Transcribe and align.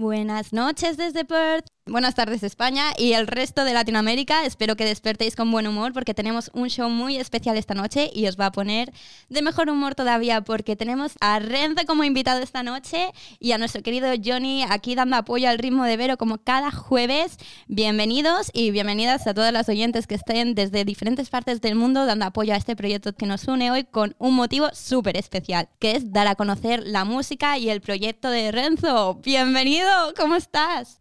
Buenas 0.00 0.54
noches 0.54 0.96
desde 0.96 1.26
Perth. 1.26 1.66
Buenas 1.90 2.14
tardes 2.14 2.44
España 2.44 2.92
y 2.96 3.14
el 3.14 3.26
resto 3.26 3.64
de 3.64 3.74
Latinoamérica. 3.74 4.44
Espero 4.44 4.76
que 4.76 4.84
despertéis 4.84 5.34
con 5.34 5.50
buen 5.50 5.66
humor 5.66 5.92
porque 5.92 6.14
tenemos 6.14 6.48
un 6.54 6.68
show 6.68 6.88
muy 6.88 7.16
especial 7.16 7.56
esta 7.56 7.74
noche 7.74 8.08
y 8.14 8.28
os 8.28 8.38
va 8.38 8.46
a 8.46 8.52
poner 8.52 8.92
de 9.28 9.42
mejor 9.42 9.68
humor 9.68 9.96
todavía 9.96 10.40
porque 10.40 10.76
tenemos 10.76 11.14
a 11.20 11.40
Renzo 11.40 11.84
como 11.88 12.04
invitado 12.04 12.42
esta 12.42 12.62
noche 12.62 13.10
y 13.40 13.50
a 13.50 13.58
nuestro 13.58 13.82
querido 13.82 14.06
Johnny 14.24 14.62
aquí 14.70 14.94
dando 14.94 15.16
apoyo 15.16 15.48
al 15.48 15.58
ritmo 15.58 15.82
de 15.82 15.96
Vero 15.96 16.16
como 16.16 16.38
cada 16.38 16.70
jueves. 16.70 17.38
Bienvenidos 17.66 18.52
y 18.52 18.70
bienvenidas 18.70 19.26
a 19.26 19.34
todas 19.34 19.52
las 19.52 19.68
oyentes 19.68 20.06
que 20.06 20.14
estén 20.14 20.54
desde 20.54 20.84
diferentes 20.84 21.28
partes 21.28 21.60
del 21.60 21.74
mundo 21.74 22.06
dando 22.06 22.24
apoyo 22.24 22.54
a 22.54 22.56
este 22.56 22.76
proyecto 22.76 23.16
que 23.16 23.26
nos 23.26 23.48
une 23.48 23.72
hoy 23.72 23.82
con 23.82 24.14
un 24.18 24.36
motivo 24.36 24.68
súper 24.74 25.16
especial, 25.16 25.68
que 25.80 25.96
es 25.96 26.12
dar 26.12 26.28
a 26.28 26.36
conocer 26.36 26.84
la 26.86 27.04
música 27.04 27.58
y 27.58 27.68
el 27.68 27.80
proyecto 27.80 28.30
de 28.30 28.52
Renzo. 28.52 29.16
Bienvenido, 29.24 29.90
¿cómo 30.16 30.36
estás? 30.36 31.00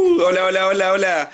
Hola, 0.00 0.46
hola, 0.46 0.66
hola, 0.66 0.92
hola. 0.92 1.30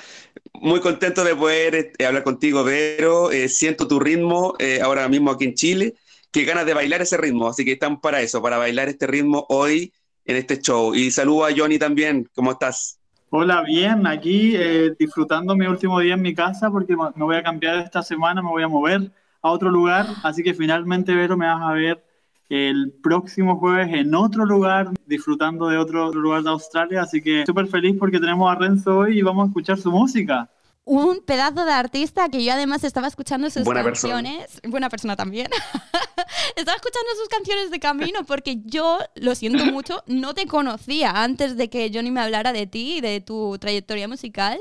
Muy 0.55 0.80
contento 0.80 1.23
de 1.23 1.37
poder 1.37 1.74
este, 1.77 2.05
hablar 2.05 2.24
contigo, 2.24 2.65
Vero. 2.65 3.30
Eh, 3.30 3.48
siento 3.48 3.87
tu 3.87 4.01
ritmo 4.01 4.55
eh, 4.59 4.80
ahora 4.83 5.09
mismo 5.09 5.30
aquí 5.30 5.45
en 5.45 5.55
Chile. 5.55 5.95
Qué 6.33 6.45
ganas 6.45 6.66
de 6.66 6.74
bailar 6.74 7.01
ese 7.01 7.16
ritmo. 7.16 7.48
Así 7.48 7.65
que 7.65 7.73
estamos 7.73 8.01
para 8.01 8.21
eso, 8.23 8.43
para 8.43 8.59
bailar 8.59 8.88
este 8.88 9.07
ritmo 9.07 9.47
hoy 9.51 9.93
en 10.24 10.37
este 10.37 10.60
show. 10.60 10.95
Y 10.97 11.12
saludo 11.12 11.45
a 11.45 11.51
Johnny 11.57 11.79
también. 11.79 12.29
¿Cómo 12.34 12.51
estás? 12.51 12.98
Hola, 13.30 13.62
bien. 13.62 14.05
Aquí 14.05 14.57
eh, 14.57 14.93
disfrutando 14.98 15.55
mi 15.55 15.66
último 15.66 16.01
día 16.01 16.15
en 16.15 16.23
mi 16.23 16.35
casa 16.35 16.69
porque 16.69 16.96
me 16.96 17.24
voy 17.24 17.37
a 17.37 17.45
cambiar 17.45 17.79
esta 17.79 18.02
semana, 18.02 18.43
me 18.43 18.48
voy 18.48 18.65
a 18.65 18.69
mover 18.69 19.12
a 19.43 19.51
otro 19.51 19.71
lugar. 19.71 20.07
Así 20.24 20.43
que 20.43 20.55
finalmente, 20.55 21.15
Vero, 21.15 21.37
me 21.37 21.46
vas 21.46 21.62
a 21.62 21.73
ver 21.73 22.02
el 22.49 22.93
próximo 23.03 23.59
jueves 23.59 23.93
en 23.93 24.15
otro 24.15 24.45
lugar, 24.45 24.91
disfrutando 25.07 25.69
de 25.69 25.79
otro 25.79 26.13
lugar 26.13 26.43
de 26.43 26.51
Australia. 26.51 27.03
Así 27.03 27.21
que 27.21 27.45
súper 27.47 27.67
feliz 27.67 27.97
porque 27.99 28.21
tenemos 28.21 28.51
a 28.51 28.55
Renzo 28.55 28.99
hoy 28.99 29.19
y 29.19 29.23
vamos 29.23 29.45
a 29.45 29.49
escuchar 29.49 29.79
su 29.79 29.91
música. 29.91 30.49
Un 30.85 31.19
pedazo 31.25 31.65
de 31.65 31.73
artista 31.73 32.29
que 32.29 32.45
yo 32.45 32.53
además 32.53 32.85
estaba 32.85 33.09
escuchando 33.09 33.51
sus 33.51 33.69
canciones. 33.69 34.61
Buena 34.63 34.88
persona 34.88 35.16
también. 35.16 35.49
estaba 36.57 36.77
escuchando 36.77 37.11
sus 37.19 37.29
canciones 37.29 37.73
de 37.73 37.80
camino 37.80 38.21
porque 38.25 38.60
yo, 38.65 39.01
lo 39.16 39.35
siento 39.35 39.65
mucho, 39.73 40.05
no 40.07 40.33
te 40.33 40.47
conocía 40.47 41.10
antes 41.10 41.57
de 41.57 41.69
que 41.69 41.91
Johnny 41.93 42.13
me 42.13 42.21
hablara 42.21 42.53
de 42.53 42.69
ti 42.69 42.99
y 42.99 43.01
de 43.01 43.21
tu 43.21 43.59
trayectoria 43.59 44.07
musical. 44.07 44.60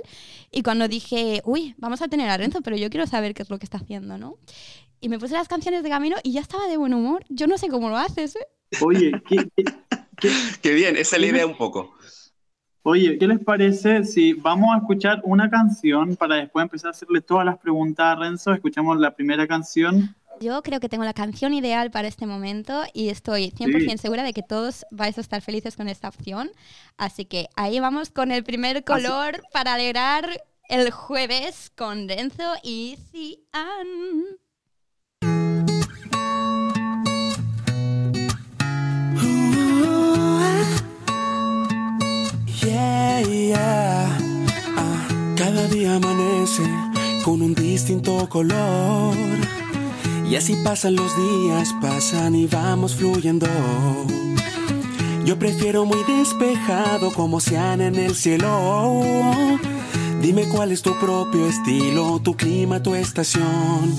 Y 0.52 0.64
cuando 0.64 0.88
dije, 0.88 1.44
uy, 1.46 1.76
vamos 1.78 2.02
a 2.02 2.08
tener 2.08 2.28
a 2.28 2.38
Renzo, 2.38 2.62
pero 2.62 2.76
yo 2.76 2.90
quiero 2.90 3.06
saber 3.06 3.36
qué 3.36 3.44
es 3.44 3.50
lo 3.52 3.60
que 3.60 3.66
está 3.66 3.78
haciendo, 3.78 4.18
¿no? 4.18 4.38
Y 5.00 5.10
me 5.10 5.20
puse 5.20 5.34
las 5.34 5.48
canciones 5.48 5.84
de 5.84 5.90
camino 5.90 6.18
y 6.24 6.34
ya 6.34 6.42
estaba 6.42 6.68
de 6.68 6.78
buen 6.78 6.94
humor. 6.94 7.24
Yo 7.30 7.48
no 7.48 7.58
sé 7.58 7.68
cómo 7.68 7.90
lo 7.90 7.98
haces, 7.98 8.36
¿eh? 8.36 8.48
Oye, 8.82 9.12
¿qué, 9.28 9.48
qué, 10.62 10.74
bien, 10.74 10.98
esa 10.98 11.16
es 11.16 11.22
la 11.22 11.28
idea 11.28 11.46
un 11.46 11.58
poco. 11.58 11.96
Oye, 12.84 13.18
¿qué 13.18 13.28
les 13.28 13.40
parece 13.40 14.04
si 14.04 14.34
vamos 14.34 14.74
a 14.74 14.78
escuchar 14.78 15.22
una 15.24 15.50
canción 15.50 16.16
para 16.16 16.36
después 16.36 16.64
empezar 16.64 16.90
a 16.90 16.92
hacerle 16.92 17.22
todas 17.22 17.46
las 17.46 17.58
preguntas 17.58 18.06
a 18.06 18.16
Renzo? 18.16 18.54
Escuchamos 18.54 19.00
la 19.00 19.16
primera 19.16 19.48
canción. 19.48 20.16
Yo 20.40 20.62
creo 20.62 20.80
que 20.80 20.90
tengo 20.90 21.04
la 21.04 21.14
canción 21.14 21.54
ideal 21.54 21.92
para 21.92 22.08
este 22.08 22.28
momento 22.28 22.84
y 22.94 23.10
estoy 23.10 23.52
100% 23.52 23.98
segura 23.98 24.24
de 24.24 24.34
que 24.34 24.44
todos 24.44 24.86
vais 24.92 25.18
a 25.18 25.22
estar 25.22 25.42
felices 25.42 25.76
con 25.76 25.88
esta 25.88 26.10
opción. 26.10 26.52
Así 26.98 27.26
que 27.26 27.48
ahí 27.56 27.80
vamos 27.80 28.10
con 28.12 28.32
el 28.32 28.44
primer 28.44 28.84
color 28.84 29.42
para 29.52 29.74
alegrar 29.74 30.44
el 30.68 30.92
jueves 30.92 31.72
con 31.76 32.10
Renzo 32.10 32.54
y 32.64 32.98
Cian. 33.12 33.88
Ah, 44.78 45.08
cada 45.38 45.68
día 45.68 45.96
amanece 45.96 46.64
con 47.24 47.42
un 47.42 47.54
distinto 47.54 48.28
color. 48.30 49.16
Y 50.30 50.36
así 50.36 50.56
pasan 50.64 50.96
los 50.96 51.12
días, 51.16 51.74
pasan 51.82 52.36
y 52.36 52.48
vamos 52.48 52.96
fluyendo. 52.96 53.48
Yo 55.26 55.38
prefiero 55.38 55.86
muy 55.86 56.04
despejado 56.04 57.12
como 57.14 57.40
sean 57.40 57.82
en 57.82 57.96
el 57.96 58.16
cielo. 58.16 59.02
Dime 60.22 60.46
cuál 60.46 60.72
es 60.72 60.82
tu 60.82 60.94
propio 61.00 61.48
estilo, 61.48 62.20
tu 62.24 62.36
clima, 62.36 62.82
tu 62.82 62.96
estación. 62.96 63.96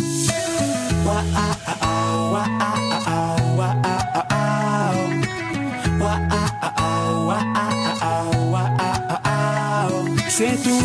Sé 10.37 10.55
tú, 10.63 10.79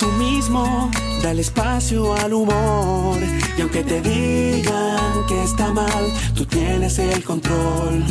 tú 0.00 0.10
mismo, 0.14 0.90
dale 1.22 1.40
espacio 1.40 2.16
al 2.16 2.32
humor. 2.32 3.16
Y 3.56 3.60
aunque 3.60 3.84
te 3.84 4.00
digan 4.00 5.24
que 5.28 5.44
está 5.44 5.72
mal, 5.72 6.12
tú 6.34 6.44
tienes 6.46 6.98
el 6.98 7.22
control. 7.22 8.04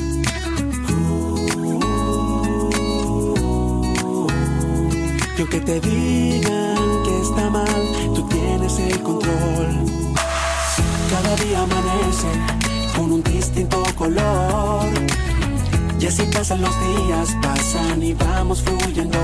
y 5.38 5.42
aunque 5.42 5.60
te 5.60 5.82
digan 5.82 7.04
que 7.04 7.22
está 7.22 7.50
mal, 7.50 8.14
tú 8.16 8.26
tienes 8.30 8.80
el 8.80 9.04
control. 9.04 9.86
Cada 11.12 11.36
día 11.36 11.64
amanece 11.64 12.30
con 12.96 13.12
un 13.12 13.22
distinto 13.24 13.84
color. 13.98 14.88
Y 16.00 16.06
así 16.06 16.24
pasan 16.32 16.62
los 16.62 16.76
días, 16.80 17.36
pasan 17.42 18.02
y 18.02 18.14
vamos 18.14 18.62
fluyendo. 18.62 19.20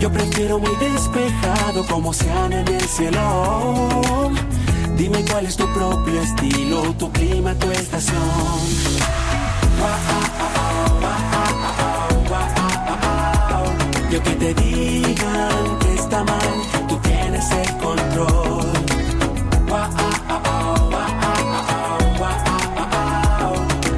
Yo 0.00 0.10
prefiero 0.10 0.58
muy 0.58 0.74
despejado 0.76 1.86
como 1.86 2.14
sean 2.14 2.54
en 2.54 2.66
el 2.66 2.80
cielo. 2.80 4.30
Dime 4.96 5.22
cuál 5.30 5.44
es 5.44 5.56
tu 5.56 5.66
propio 5.74 6.22
estilo, 6.22 6.94
tu 6.98 7.12
clima, 7.12 7.54
tu 7.54 7.70
estación. 7.70 8.18
Yo 14.10 14.22
que 14.22 14.30
te 14.30 14.54
digan 14.54 15.78
que 15.80 15.94
está 15.94 16.24
mal, 16.24 16.86
tú 16.88 16.96
tienes 17.02 17.50
el 17.50 17.76
control. 17.76 18.72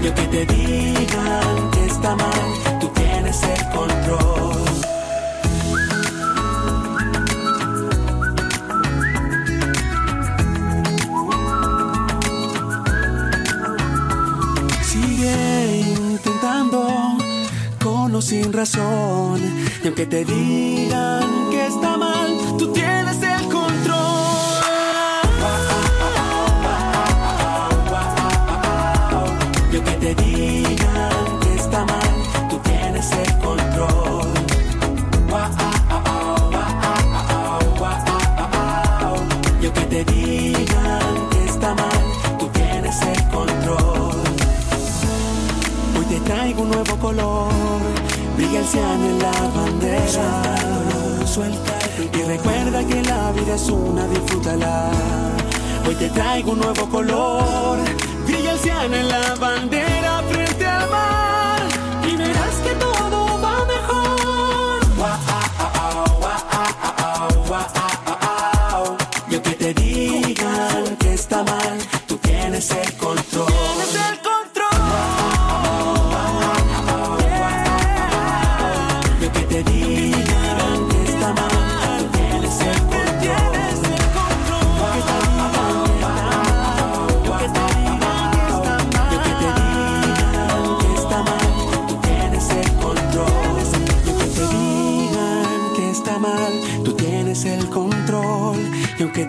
Yo 0.03 0.15
que 0.15 0.27
te 0.27 0.47
digan 0.47 1.71
que 1.71 1.87
está 1.87 2.17
mal, 2.17 2.81
tú 2.81 2.89
tienes 2.89 3.41
el 3.45 3.71
control. 3.71 4.42
Sin 18.23 18.53
razón. 18.53 19.41
Y 19.83 19.87
aunque 19.87 20.07
te 20.07 20.25
digan 20.25 21.51
que 21.51 21.67
está 21.67 21.97
mal, 21.97 22.31
tú 22.57 22.73
tienes 22.73 23.21
el 23.23 23.43
control. 23.49 24.63
Y 29.73 29.77
aunque 29.77 29.93
te 29.93 30.15
digan 30.15 30.92
traigo 46.25 46.63
un 46.63 46.71
nuevo 46.71 46.97
color 46.97 47.53
brilla 48.37 48.61
el 48.61 48.67
cian 48.67 49.05
en 49.05 49.19
la 49.19 49.33
bandera. 49.55 51.27
Suelta 51.27 51.79
y 52.01 52.23
recuerda 52.23 52.85
que 52.85 53.03
la 53.03 53.33
vida 53.33 53.55
es 53.55 53.69
una, 53.69 54.07
disfrútala. 54.09 54.91
Hoy 55.87 55.95
te 55.95 56.09
traigo 56.11 56.53
un 56.53 56.61
nuevo 56.61 56.89
color. 56.89 57.79
Brilla 58.27 58.53
el 58.53 58.59
cian 58.59 58.95
en 58.95 59.09
la 59.09 59.35
bandera 59.37 59.82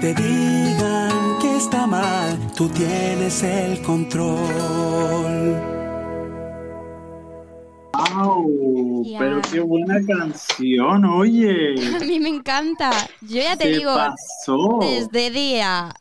te 0.03 0.13
digan 0.15 1.39
que 1.39 1.55
está 1.55 1.87
mal, 1.87 2.37
tú 2.57 2.67
tienes 2.67 3.41
el 3.41 3.81
control. 3.83 5.55
¡Wow! 7.93 9.05
Pero 9.17 9.41
qué 9.49 9.61
buena 9.61 10.05
canción, 10.05 11.05
oye. 11.05 11.75
A 11.95 11.99
mí 12.03 12.19
me 12.19 12.27
encanta. 12.27 12.91
Yo 13.21 13.41
ya 13.41 13.55
te 13.55 13.71
¿Qué 13.71 13.77
digo, 13.77 13.95
pasó? 13.95 14.79
desde 14.81 15.29
día 15.29 15.93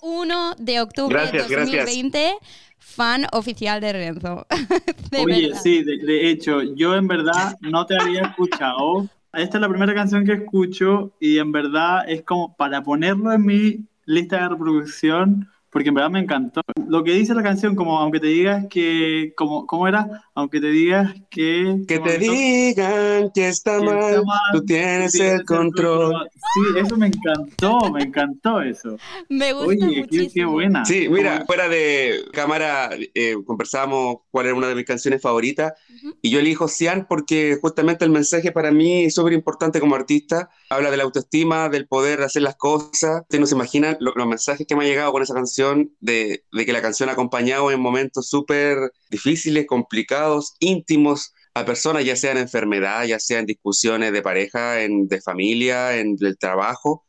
1 0.00 0.54
de 0.56 0.80
octubre 0.80 1.14
Gracias, 1.14 1.48
de 1.48 1.54
gracias. 1.54 1.84
2020, 1.84 2.34
fan 2.78 3.26
oficial 3.32 3.82
de 3.82 3.92
Renzo. 3.92 4.46
De 5.10 5.26
Oye, 5.26 5.48
verdad. 5.48 5.60
sí, 5.62 5.82
de, 5.84 5.98
de 5.98 6.30
hecho, 6.30 6.62
yo 6.62 6.94
en 6.96 7.06
verdad 7.06 7.58
no 7.60 7.84
te 7.84 7.98
había 8.00 8.22
escuchado. 8.28 9.06
Esta 9.32 9.56
es 9.56 9.62
la 9.62 9.68
primera 9.68 9.94
canción 9.94 10.26
que 10.26 10.32
escucho 10.34 11.14
y 11.18 11.38
en 11.38 11.52
verdad 11.52 12.04
es 12.06 12.22
como 12.22 12.54
para 12.54 12.82
ponerlo 12.82 13.32
en 13.32 13.46
mi 13.46 13.86
lista 14.04 14.42
de 14.42 14.48
reproducción, 14.50 15.48
porque 15.72 15.88
en 15.88 15.94
verdad 15.94 16.10
me 16.10 16.20
encantó. 16.20 16.60
Lo 16.86 17.02
que 17.02 17.12
dice 17.12 17.34
la 17.34 17.42
canción, 17.42 17.74
como 17.74 17.98
aunque 17.98 18.20
te 18.20 18.26
digas 18.28 18.66
que, 18.70 19.32
como, 19.36 19.66
¿cómo 19.66 19.88
era? 19.88 20.24
Aunque 20.34 20.60
te 20.60 20.68
digas 20.68 21.14
que... 21.30 21.78
Que 21.88 21.96
¿cómo 21.98 22.10
te 22.10 22.18
digan 22.18 23.30
que 23.34 23.48
está 23.48 23.78
Que 23.78 23.84
mal, 23.86 23.98
está 24.10 24.22
mal, 24.22 24.38
tú 24.52 24.64
tienes 24.64 25.12
tienes 25.12 25.40
el 25.40 25.44
control. 25.46 26.28
Sí, 26.34 26.78
eso 26.78 26.96
me 26.96 27.06
encantó, 27.06 27.90
me 27.90 28.02
encantó 28.02 28.60
eso. 28.60 28.96
Me 29.28 29.52
gusta 29.52 29.68
Oye, 29.68 29.78
qué, 29.94 30.00
muchísimo. 30.00 30.30
qué 30.34 30.44
buena. 30.44 30.84
Sí, 30.84 31.08
mira, 31.08 31.34
Como- 31.34 31.46
fuera 31.46 31.68
de 31.68 32.20
cámara 32.32 32.90
eh, 33.14 33.36
conversábamos 33.46 34.16
cuál 34.30 34.46
era 34.46 34.54
una 34.54 34.68
de 34.68 34.74
mis 34.74 34.84
canciones 34.84 35.22
favoritas 35.22 35.72
Ujú. 35.96 36.16
y 36.20 36.30
yo 36.30 36.38
elijo 36.40 36.68
Cian 36.68 37.06
porque 37.08 37.56
justamente 37.60 38.04
el 38.04 38.10
mensaje 38.10 38.52
para 38.52 38.70
mí 38.70 39.04
es 39.04 39.14
súper 39.14 39.32
importante 39.32 39.80
como 39.80 39.94
artista. 39.94 40.50
Habla 40.68 40.90
de 40.90 40.96
la 40.98 41.04
autoestima, 41.04 41.68
del 41.68 41.86
poder 41.86 42.22
hacer 42.22 42.42
las 42.42 42.56
cosas. 42.56 43.22
Ustedes 43.22 43.40
no 43.40 43.46
se 43.46 43.54
imaginan 43.54 43.96
lo- 44.00 44.12
los 44.14 44.26
mensajes 44.26 44.66
que 44.66 44.76
me 44.76 44.84
han 44.84 44.90
llegado 44.90 45.12
con 45.12 45.22
esa 45.22 45.34
canción, 45.34 45.61
de, 46.00 46.44
de 46.52 46.66
que 46.66 46.72
la 46.72 46.82
canción 46.82 47.08
ha 47.08 47.12
acompañado 47.12 47.70
en 47.70 47.80
momentos 47.80 48.28
súper 48.28 48.92
difíciles, 49.10 49.66
complicados, 49.66 50.54
íntimos 50.60 51.32
a 51.54 51.64
personas, 51.64 52.04
ya 52.04 52.16
sea 52.16 52.32
en 52.32 52.38
enfermedad, 52.38 53.04
ya 53.04 53.18
sea 53.18 53.38
en 53.38 53.46
discusiones 53.46 54.12
de 54.12 54.22
pareja, 54.22 54.82
en, 54.82 55.08
de 55.08 55.20
familia, 55.20 55.98
en 55.98 56.16
el 56.20 56.38
trabajo. 56.38 57.04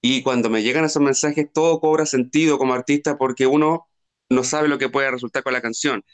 Y 0.00 0.22
cuando 0.22 0.50
me 0.50 0.62
llegan 0.62 0.84
esos 0.84 1.02
mensajes, 1.02 1.46
todo 1.52 1.80
cobra 1.80 2.06
sentido 2.06 2.58
como 2.58 2.74
artista 2.74 3.18
porque 3.18 3.46
uno 3.46 3.88
no 4.30 4.44
sabe 4.44 4.68
lo 4.68 4.78
que 4.78 4.88
puede 4.88 5.10
resultar 5.10 5.42
con 5.42 5.52
la 5.52 5.62
canción. 5.62 6.04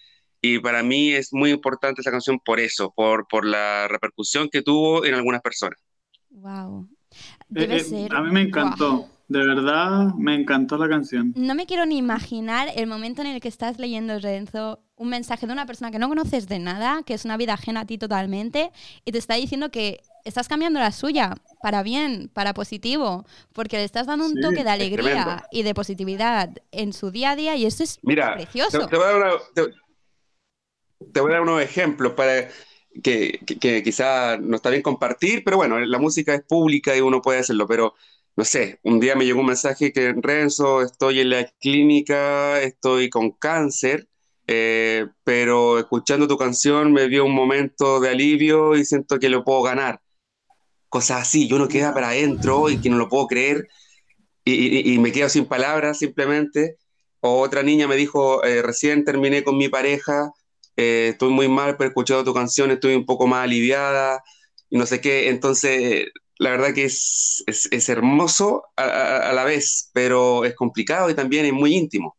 Y 0.40 0.58
para 0.58 0.82
mí 0.82 1.12
es 1.12 1.32
muy 1.32 1.50
importante 1.50 2.00
esa 2.00 2.10
canción 2.10 2.38
por 2.44 2.60
eso, 2.60 2.92
por, 2.94 3.26
por 3.28 3.44
la 3.46 3.88
repercusión 3.88 4.48
que 4.50 4.62
tuvo 4.62 5.04
en 5.04 5.14
algunas 5.14 5.40
personas. 5.40 5.78
Wow. 6.30 6.88
Eh, 7.10 7.16
Debe 7.48 7.76
eh, 7.76 7.84
ser. 7.84 8.14
a 8.14 8.22
mí 8.22 8.30
me 8.30 8.42
encantó, 8.42 8.96
Guau. 8.96 9.13
De 9.28 9.38
verdad 9.46 10.14
me 10.16 10.34
encantó 10.34 10.78
la 10.78 10.88
canción. 10.88 11.34
No 11.34 11.54
me 11.56 11.66
quiero 11.66 11.84
ni 11.84 11.98
imaginar 11.98 12.68
el 12.76 12.86
momento 12.86 13.20
en 13.20 13.26
el 13.28 13.40
que 13.40 13.48
estás 13.48 13.78
leyendo, 13.78 14.18
Renzo, 14.20 14.80
un 14.96 15.08
mensaje 15.08 15.46
de 15.48 15.52
una 15.52 15.66
persona 15.66 15.90
que 15.90 15.98
no 15.98 16.08
conoces 16.08 16.46
de 16.46 16.60
nada, 16.60 17.02
que 17.04 17.14
es 17.14 17.24
una 17.24 17.36
vida 17.36 17.54
ajena 17.54 17.80
a 17.80 17.86
ti 17.86 17.98
totalmente, 17.98 18.70
y 19.04 19.10
te 19.10 19.18
está 19.18 19.34
diciendo 19.34 19.70
que 19.72 20.00
estás 20.24 20.46
cambiando 20.46 20.78
la 20.78 20.92
suya 20.92 21.34
para 21.60 21.82
bien, 21.82 22.30
para 22.32 22.54
positivo, 22.54 23.24
porque 23.52 23.78
le 23.78 23.84
estás 23.84 24.06
dando 24.06 24.26
un 24.26 24.32
Sí, 24.32 24.38
toque 24.38 24.62
de 24.62 24.70
alegría 24.70 25.42
y 25.50 25.64
de 25.64 25.74
positividad 25.74 26.50
en 26.70 26.92
su 26.92 27.10
día 27.10 27.32
a 27.32 27.36
día, 27.36 27.56
y 27.56 27.66
eso 27.66 27.82
es 27.82 28.00
Mira, 28.02 28.48
te, 28.70 28.78
precioso. 28.78 28.86
te 28.86 28.96
voy 28.96 29.04
a 29.04 29.08
dar 29.08 29.16
una- 29.16 29.38
te- 29.54 29.74
te 31.12 31.20
voy 31.20 31.30
a 31.30 31.34
dar 31.34 31.42
unos 31.42 31.62
ejemplos 31.62 32.12
para 32.14 32.48
que, 33.02 33.40
que, 33.46 33.58
que 33.58 33.82
quizá 33.82 34.36
no 34.38 34.56
está 34.56 34.70
bien 34.70 34.82
compartir, 34.82 35.42
pero 35.44 35.56
bueno, 35.56 35.78
la 35.80 35.98
música 35.98 36.34
es 36.34 36.42
pública 36.44 36.96
y 36.96 37.00
uno 37.00 37.20
puede 37.22 37.40
hacerlo, 37.40 37.66
pero 37.66 37.94
no 38.36 38.44
sé, 38.44 38.80
un 38.82 39.00
día 39.00 39.14
me 39.14 39.24
llegó 39.24 39.40
un 39.40 39.46
mensaje 39.46 39.92
que 39.92 40.14
Renzo, 40.16 40.82
estoy 40.82 41.20
en 41.20 41.30
la 41.30 41.44
clínica, 41.60 42.60
estoy 42.60 43.08
con 43.08 43.30
cáncer, 43.32 44.08
eh, 44.46 45.06
pero 45.24 45.78
escuchando 45.78 46.28
tu 46.28 46.36
canción 46.36 46.92
me 46.92 47.08
dio 47.08 47.24
un 47.24 47.34
momento 47.34 48.00
de 48.00 48.10
alivio 48.10 48.76
y 48.76 48.84
siento 48.84 49.18
que 49.18 49.28
lo 49.28 49.44
puedo 49.44 49.62
ganar. 49.62 50.00
Cosas 50.88 51.22
así, 51.22 51.48
yo 51.48 51.56
uno 51.56 51.68
queda 51.68 51.94
para 51.94 52.08
adentro 52.10 52.70
y 52.70 52.80
que 52.80 52.90
no 52.90 52.98
lo 52.98 53.08
puedo 53.08 53.26
creer 53.26 53.68
y, 54.44 54.98
me 54.98 55.12
quedo 55.12 55.28
sin 55.28 55.46
palabras 55.46 55.98
simplemente. 55.98 56.76
O 57.20 57.40
otra 57.40 57.62
niña 57.62 57.88
me 57.88 57.96
dijo, 57.96 58.44
eh, 58.44 58.62
recién 58.62 59.04
terminé 59.04 59.44
con 59.44 59.56
mi 59.56 59.68
pareja, 59.68 60.32
eh, 60.76 61.10
estoy 61.12 61.30
muy 61.30 61.48
mal, 61.48 61.76
pero 61.76 61.88
he 61.88 61.90
escuchado 61.90 62.24
tu 62.24 62.34
canción, 62.34 62.70
estoy 62.70 62.94
un 62.94 63.06
poco 63.06 63.26
más 63.26 63.44
aliviada 63.44 64.22
y 64.70 64.76
no 64.78 64.86
sé 64.86 65.00
qué. 65.00 65.30
Entonces, 65.30 66.08
la 66.38 66.50
verdad 66.50 66.74
que 66.74 66.84
es, 66.86 67.42
es, 67.46 67.68
es 67.72 67.88
hermoso 67.88 68.64
a, 68.76 68.84
a- 68.84 69.30
a 69.30 69.32
la 69.32 69.44
vez, 69.44 69.90
pero 69.94 70.44
es 70.44 70.54
complicado 70.54 71.10
y 71.10 71.14
también 71.14 71.46
es 71.46 71.52
muy 71.52 71.74
íntimo. 71.74 72.16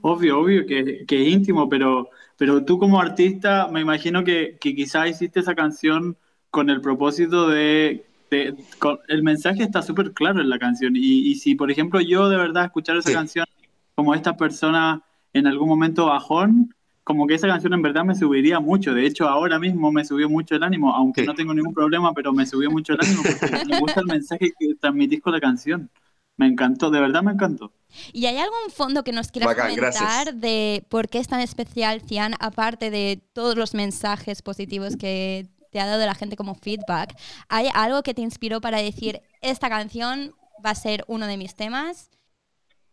Obvio, 0.00 0.40
obvio 0.40 0.66
que, 0.66 1.04
que 1.06 1.22
es 1.22 1.28
íntimo, 1.32 1.68
pero, 1.68 2.08
pero 2.36 2.64
tú 2.64 2.78
como 2.78 3.00
artista 3.00 3.68
me 3.68 3.80
imagino 3.80 4.22
que, 4.24 4.58
que 4.60 4.74
quizás 4.74 5.08
hiciste 5.08 5.40
esa 5.40 5.54
canción 5.54 6.16
con 6.50 6.68
el 6.70 6.80
propósito 6.80 7.48
de... 7.48 8.04
de- 8.30 8.54
con- 8.78 8.98
el 9.08 9.22
mensaje 9.22 9.62
está 9.62 9.82
súper 9.82 10.12
claro 10.12 10.40
en 10.40 10.50
la 10.50 10.58
canción 10.58 10.94
y, 10.96 11.00
y 11.30 11.34
si, 11.36 11.54
por 11.54 11.70
ejemplo, 11.70 12.00
yo 12.00 12.28
de 12.28 12.36
verdad 12.36 12.66
escuchar 12.66 12.96
esa 12.98 13.10
Sí. 13.10 13.12
canción 13.12 13.46
como 13.94 14.14
esta 14.14 14.36
persona 14.36 15.02
en 15.32 15.46
algún 15.46 15.68
momento 15.68 16.06
bajón, 16.06 16.74
como 17.04 17.26
que 17.26 17.34
esa 17.34 17.46
canción 17.48 17.74
en 17.74 17.82
verdad 17.82 18.04
me 18.04 18.14
subiría 18.14 18.60
mucho. 18.60 18.94
De 18.94 19.06
hecho, 19.06 19.28
ahora 19.28 19.58
mismo 19.58 19.92
me 19.92 20.04
subió 20.04 20.28
mucho 20.28 20.56
el 20.56 20.62
ánimo, 20.62 20.92
aunque 20.94 21.20
Sí. 21.22 21.26
no 21.26 21.34
tengo 21.34 21.54
ningún 21.54 21.74
problema, 21.74 22.12
pero 22.14 22.32
me 22.32 22.46
subió 22.46 22.70
mucho 22.70 22.94
el 22.94 23.00
ánimo 23.02 23.22
porque 23.22 23.64
me 23.68 23.80
gusta 23.80 24.00
el 24.00 24.06
mensaje 24.06 24.52
que 24.58 24.74
transmitís 24.80 25.20
con 25.20 25.32
la 25.34 25.40
canción. 25.40 25.90
Me 26.36 26.46
encantó, 26.46 26.90
de 26.90 27.00
verdad 27.00 27.22
me 27.22 27.30
encantó. 27.32 27.72
¿Y 28.12 28.26
hay 28.26 28.38
algún 28.38 28.70
fondo 28.74 29.04
que 29.04 29.12
nos 29.12 29.30
quieras 29.30 29.48
Bacán, 29.54 29.68
comentar 29.76 29.92
gracias. 30.24 30.40
de 30.40 30.84
por 30.88 31.08
qué 31.08 31.18
es 31.18 31.28
tan 31.28 31.40
especial 31.40 32.00
Cian, 32.00 32.34
aparte 32.40 32.90
de 32.90 33.22
todos 33.34 33.56
los 33.56 33.72
mensajes 33.74 34.42
positivos 34.42 34.96
que 34.96 35.46
te 35.70 35.78
ha 35.80 35.86
dado 35.86 36.04
la 36.04 36.14
gente 36.14 36.36
como 36.36 36.54
feedback? 36.56 37.14
¿Hay 37.48 37.68
algo 37.72 38.02
que 38.02 38.14
te 38.14 38.22
inspiró 38.22 38.60
para 38.60 38.78
decir, 38.78 39.20
esta 39.42 39.68
canción 39.68 40.32
va 40.64 40.70
a 40.70 40.74
ser 40.74 41.04
uno 41.06 41.26
de 41.28 41.36
mis 41.36 41.54
temas? 41.54 42.10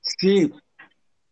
Sí. 0.01 0.51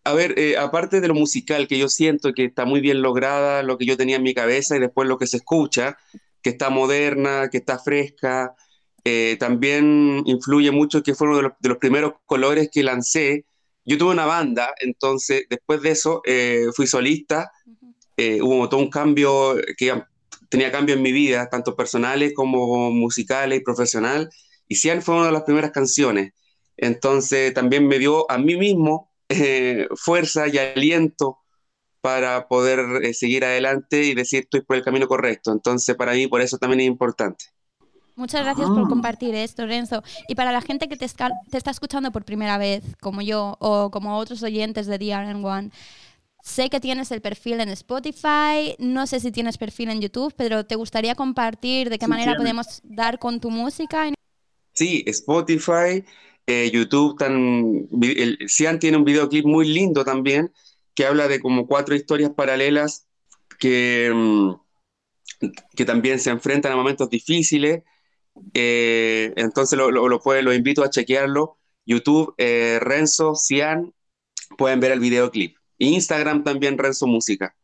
A 0.09 0.13
ver, 0.13 0.39
eh, 0.39 0.57
aparte 0.57 1.01
de 1.01 1.07
lo 1.07 1.13
musical, 1.13 1.67
que 1.67 1.77
yo 1.77 1.87
siento 1.87 2.33
que 2.33 2.45
está 2.45 2.65
muy 2.65 2.81
bien 2.81 3.03
lograda, 3.03 3.61
lo 3.61 3.77
que 3.77 3.85
yo 3.85 3.95
tenía 3.95 4.15
en 4.15 4.23
mi 4.23 4.33
cabeza 4.33 4.75
y 4.75 4.79
después 4.79 5.07
lo 5.07 5.19
que 5.19 5.27
se 5.27 5.37
escucha, 5.37 5.99
que 6.41 6.49
está 6.49 6.71
moderna, 6.71 7.49
que 7.51 7.59
está 7.59 7.77
fresca, 7.77 8.55
eh, 9.03 9.37
también 9.39 10.23
influye 10.25 10.71
mucho 10.71 11.03
que 11.03 11.13
fue 11.13 11.27
uno 11.27 11.37
de 11.37 11.43
los, 11.43 11.51
de 11.59 11.69
los 11.69 11.77
primeros 11.77 12.13
colores 12.25 12.69
que 12.73 12.81
lancé. 12.81 13.45
Yo 13.85 13.99
tuve 13.99 14.13
una 14.13 14.25
banda, 14.25 14.73
entonces 14.79 15.45
después 15.47 15.79
de 15.83 15.91
eso 15.91 16.23
eh, 16.25 16.69
fui 16.75 16.87
solista, 16.87 17.51
hubo 18.41 18.67
todo 18.67 18.79
un 18.79 18.89
cambio, 18.89 19.57
que 19.77 19.93
tenía 20.49 20.71
cambio 20.71 20.95
en 20.95 21.03
mi 21.03 21.11
vida, 21.11 21.49
tanto 21.49 21.75
personales 21.75 22.33
como 22.33 22.89
musicales 22.89 23.59
y 23.59 23.63
profesional, 23.63 24.27
y 24.67 24.75
Cian 24.75 25.03
fue 25.03 25.15
una 25.17 25.27
de 25.27 25.33
las 25.33 25.43
primeras 25.43 25.69
canciones. 25.69 26.33
Entonces 26.77 27.53
también 27.53 27.87
me 27.87 27.99
dio 27.99 28.29
a 28.31 28.39
mí 28.39 28.55
mismo 28.55 29.08
eh, 29.29 29.87
fuerza 29.95 30.47
y 30.47 30.57
aliento 30.57 31.39
para 32.01 32.47
poder 32.47 33.03
eh, 33.05 33.13
seguir 33.15 33.45
adelante 33.45 34.03
y 34.03 34.15
decir 34.15 34.41
estoy 34.43 34.61
por 34.63 34.77
el 34.77 34.83
camino 34.85 35.07
correcto. 35.07 35.51
Entonces 35.53 35.95
para 35.97 36.13
mí 36.13 36.27
por 36.27 36.41
eso 36.41 36.57
también 36.59 36.81
es 36.81 36.87
importante. 36.87 37.45
Muchas 38.15 38.41
gracias 38.43 38.69
Ah. 38.69 38.71
por 38.71 38.87
compartir 38.87 39.33
esto, 39.33 39.65
Renzo. 39.65 40.03
Y 40.27 40.35
para 40.35 40.51
la 40.51 40.61
gente 40.61 40.89
que 40.89 40.97
te, 40.97 41.07
te 41.07 41.57
está 41.57 41.71
escuchando 41.71 42.11
por 42.11 42.25
primera 42.25 42.57
vez, 42.57 42.83
como 42.99 43.21
yo 43.21 43.55
o 43.59 43.89
como 43.91 44.17
otros 44.17 44.43
oyentes 44.43 44.87
de 44.87 44.97
DRN1, 44.97 45.71
sé 46.43 46.69
que 46.69 46.79
tienes 46.81 47.11
el 47.11 47.21
perfil 47.21 47.61
en 47.61 47.69
Spotify, 47.69 48.75
no 48.79 49.07
sé 49.07 49.19
si 49.21 49.31
tienes 49.31 49.57
perfil 49.57 49.89
en 49.91 50.01
YouTube, 50.01 50.33
pero 50.37 50.65
¿te 50.65 50.75
gustaría 50.75 51.15
compartir 51.15 51.89
de 51.89 51.99
qué 51.99 52.07
Sí, 52.07 52.09
manera 52.09 52.35
tiene. 52.35 52.35
podemos 52.35 52.81
dar 52.83 53.19
con 53.19 53.39
tu 53.39 53.49
música? 53.51 54.09
Sí, 54.73 55.03
Spotify, 55.07 56.05
YouTube, 56.71 57.17
tan, 57.17 57.87
el, 58.01 58.37
Cian 58.47 58.79
tiene 58.79 58.97
un 58.97 59.03
videoclip 59.03 59.45
muy 59.45 59.67
lindo 59.67 60.03
también 60.03 60.51
que 60.95 61.05
habla 61.05 61.27
de 61.27 61.39
como 61.39 61.67
cuatro 61.67 61.95
historias 61.95 62.31
paralelas 62.31 63.07
que, 63.59 64.11
mm, 64.13 64.53
que 65.75 65.85
también 65.85 66.19
se 66.19 66.29
enfrentan 66.29 66.71
a 66.71 66.75
momentos 66.75 67.09
difíciles. 67.09 67.83
Eh, 68.53 69.33
entonces 69.35 69.77
lo, 69.77 69.91
lo 69.91 70.53
invito 70.53 70.83
a 70.83 70.89
chequearlo. 70.89 71.57
YouTube, 71.85 72.33
eh, 72.37 72.79
Renzo, 72.81 73.35
Cian, 73.35 73.93
pueden 74.57 74.79
ver 74.79 74.91
el 74.91 74.99
videoclip. 74.99 75.55
Instagram 75.77 76.43
también, 76.43 76.77
Renzo 76.77 77.07
Música. 77.07 77.55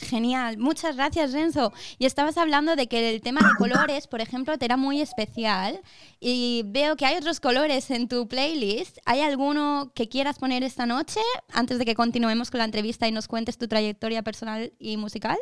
Genial, 0.00 0.56
muchas 0.58 0.96
gracias 0.96 1.32
Renzo. 1.32 1.72
Y 1.98 2.06
estabas 2.06 2.38
hablando 2.38 2.74
de 2.74 2.86
que 2.88 3.14
el 3.14 3.20
tema 3.20 3.40
de 3.40 3.54
colores, 3.58 4.06
por 4.06 4.20
ejemplo, 4.20 4.56
te 4.58 4.64
era 4.64 4.76
muy 4.76 5.00
especial 5.00 5.80
y 6.20 6.62
veo 6.66 6.96
que 6.96 7.06
hay 7.06 7.16
otros 7.16 7.40
colores 7.40 7.90
en 7.90 8.08
tu 8.08 8.26
playlist. 8.26 8.98
¿Hay 9.04 9.20
alguno 9.20 9.92
que 9.94 10.08
quieras 10.08 10.38
poner 10.38 10.62
esta 10.62 10.86
noche 10.86 11.20
antes 11.52 11.78
de 11.78 11.84
que 11.84 11.94
continuemos 11.94 12.50
con 12.50 12.58
la 12.58 12.64
entrevista 12.64 13.06
y 13.08 13.12
nos 13.12 13.28
cuentes 13.28 13.58
tu 13.58 13.68
trayectoria 13.68 14.22
personal 14.22 14.72
y 14.78 14.96
musical? 14.96 15.38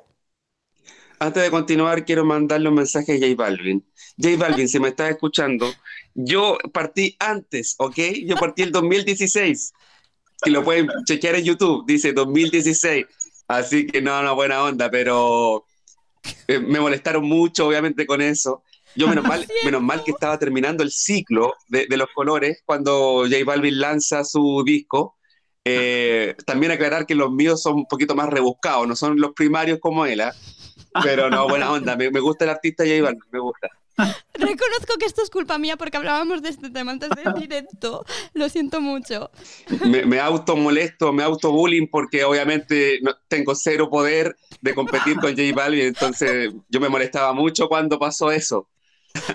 antes 1.20 1.42
de 1.42 1.50
continuar, 1.50 2.04
quiero 2.04 2.24
mandarle 2.24 2.68
un 2.68 2.76
mensaje 2.76 3.12
a 3.12 3.16
J 3.16 3.34
Balvin. 3.36 3.84
J 4.20 4.36
Balvin, 4.36 4.68
si 4.68 4.78
me 4.78 4.88
estás 4.88 5.10
escuchando, 5.10 5.72
yo 6.14 6.58
partí 6.72 7.16
antes, 7.18 7.74
¿ok? 7.78 7.98
Yo 8.24 8.36
partí 8.36 8.62
el 8.62 8.72
2016. 8.72 9.72
Y 10.46 10.50
lo 10.50 10.62
pueden 10.62 10.88
chequear 11.04 11.34
en 11.34 11.44
YouTube, 11.44 11.84
dice 11.86 12.12
2016. 12.12 13.06
Así 13.48 13.86
que 13.86 14.02
no, 14.02 14.22
no, 14.22 14.34
buena 14.34 14.62
onda, 14.62 14.90
pero 14.90 15.64
eh, 16.46 16.58
me 16.58 16.80
molestaron 16.80 17.24
mucho, 17.24 17.66
obviamente, 17.66 18.06
con 18.06 18.20
eso. 18.20 18.62
Yo, 18.94 19.08
menos 19.08 19.24
mal, 19.28 19.46
menos 19.64 19.82
mal 19.82 20.04
que 20.04 20.10
estaba 20.12 20.38
terminando 20.38 20.82
el 20.82 20.90
ciclo 20.90 21.54
de, 21.68 21.86
de 21.86 21.96
los 21.96 22.08
colores 22.14 22.62
cuando 22.64 23.24
J 23.24 23.36
Balvin 23.44 23.80
lanza 23.80 24.24
su 24.24 24.62
disco. 24.64 25.16
Eh, 25.64 26.34
también 26.46 26.72
aclarar 26.72 27.04
que 27.04 27.14
los 27.14 27.30
míos 27.30 27.60
son 27.60 27.74
un 27.76 27.86
poquito 27.86 28.14
más 28.14 28.28
rebuscados, 28.28 28.88
no 28.88 28.96
son 28.96 29.20
los 29.20 29.32
primarios 29.34 29.78
como 29.80 30.06
él, 30.06 30.22
¿ah? 30.22 30.34
pero 31.02 31.28
no, 31.28 31.46
buena 31.46 31.70
onda, 31.70 31.94
me, 31.94 32.10
me 32.10 32.20
gusta 32.20 32.44
el 32.44 32.50
artista 32.50 32.84
J 32.84 33.02
Balvin, 33.02 33.20
me 33.30 33.38
gusta. 33.38 33.68
Reconozco 34.34 34.94
que 34.98 35.06
esto 35.06 35.22
es 35.22 35.30
culpa 35.30 35.58
mía 35.58 35.76
porque 35.76 35.96
hablábamos 35.96 36.42
de 36.42 36.50
este 36.50 36.70
tema 36.70 36.92
antes 36.92 37.10
del 37.10 37.34
directo. 37.40 38.04
Lo 38.34 38.48
siento 38.48 38.80
mucho. 38.80 39.30
Me, 39.84 40.04
me 40.04 40.20
auto 40.20 40.56
molesto, 40.56 41.12
me 41.12 41.22
auto 41.22 41.52
bullying 41.52 41.88
porque 41.90 42.24
obviamente 42.24 43.00
no, 43.02 43.16
tengo 43.28 43.54
cero 43.54 43.90
poder 43.90 44.36
de 44.60 44.74
competir 44.74 45.16
con 45.16 45.36
J 45.36 45.42
Balvin, 45.54 45.86
entonces 45.86 46.52
yo 46.68 46.80
me 46.80 46.88
molestaba 46.88 47.32
mucho 47.32 47.68
cuando 47.68 47.98
pasó 47.98 48.30
eso. 48.30 48.68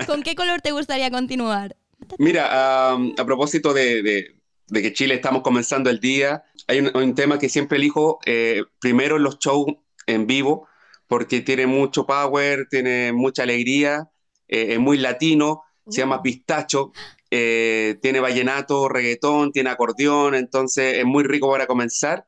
¿Con 0.05 0.23
qué 0.23 0.35
color 0.35 0.61
te 0.61 0.71
gustaría 0.71 1.11
continuar? 1.11 1.75
Mira, 2.17 2.95
um, 2.95 3.13
a 3.17 3.25
propósito 3.25 3.73
de, 3.73 4.01
de, 4.03 4.35
de, 4.67 4.81
que 4.81 4.93
Chile 4.93 5.15
estamos 5.15 5.41
comenzando 5.41 5.89
el 5.89 5.99
día, 5.99 6.43
hay 6.67 6.79
un, 6.79 6.95
un 6.95 7.15
tema 7.15 7.39
que 7.39 7.49
siempre 7.49 7.77
elijo 7.77 8.19
eh, 8.25 8.63
primero 8.79 9.17
en 9.17 9.23
los 9.23 9.39
shows 9.39 9.67
en 10.05 10.27
vivo 10.27 10.67
porque 11.07 11.41
tiene 11.41 11.67
mucho 11.67 12.05
power, 12.05 12.67
tiene 12.69 13.13
mucha 13.13 13.43
alegría 13.43 14.09
eh, 14.47 14.73
es 14.73 14.79
muy 14.79 14.97
latino, 14.97 15.63
se 15.87 15.99
llama 15.99 16.21
Pistacho, 16.21 16.91
eh, 17.29 17.97
tiene 18.01 18.19
vallenato, 18.19 18.87
reggaetón, 18.87 19.51
tiene 19.51 19.69
acordeón, 19.69 20.35
entonces 20.35 20.99
es 20.99 21.05
muy 21.05 21.23
rico 21.23 21.51
para 21.51 21.67
comenzar. 21.67 22.27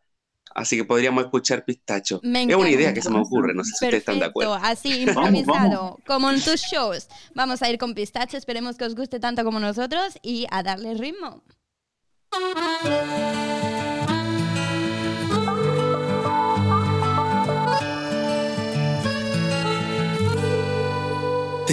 Así 0.55 0.77
que 0.77 0.85
podríamos 0.85 1.25
escuchar 1.25 1.65
Pistacho. 1.65 2.21
es 2.23 2.55
una 2.55 2.69
idea 2.69 2.93
que 2.93 3.01
se 3.01 3.09
me 3.09 3.19
ocurre, 3.19 3.53
no 3.53 3.63
sé 3.63 3.71
si 3.71 3.85
ustedes 3.85 4.01
están 4.01 4.19
de 4.19 4.25
acuerdo. 4.25 4.53
Así, 4.55 5.01
improvisado, 5.01 5.99
como 6.07 6.31
en 6.31 6.41
tus 6.41 6.61
shows. 6.61 7.09
Vamos 7.33 7.61
a 7.61 7.69
ir 7.69 7.77
con 7.77 7.93
Pistacho, 7.93 8.37
esperemos 8.37 8.77
que 8.77 8.85
os 8.85 8.95
guste 8.95 9.19
tanto 9.19 9.43
como 9.43 9.59
nosotros 9.59 10.17
y 10.21 10.47
a 10.49 10.63
darle 10.63 10.93
ritmo. 10.93 11.43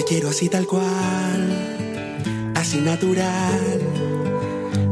Quiero 0.08 0.28
así 0.28 0.48
tal 0.48 0.66
cual, 0.66 2.52
así 2.54 2.78
natural. 2.78 3.80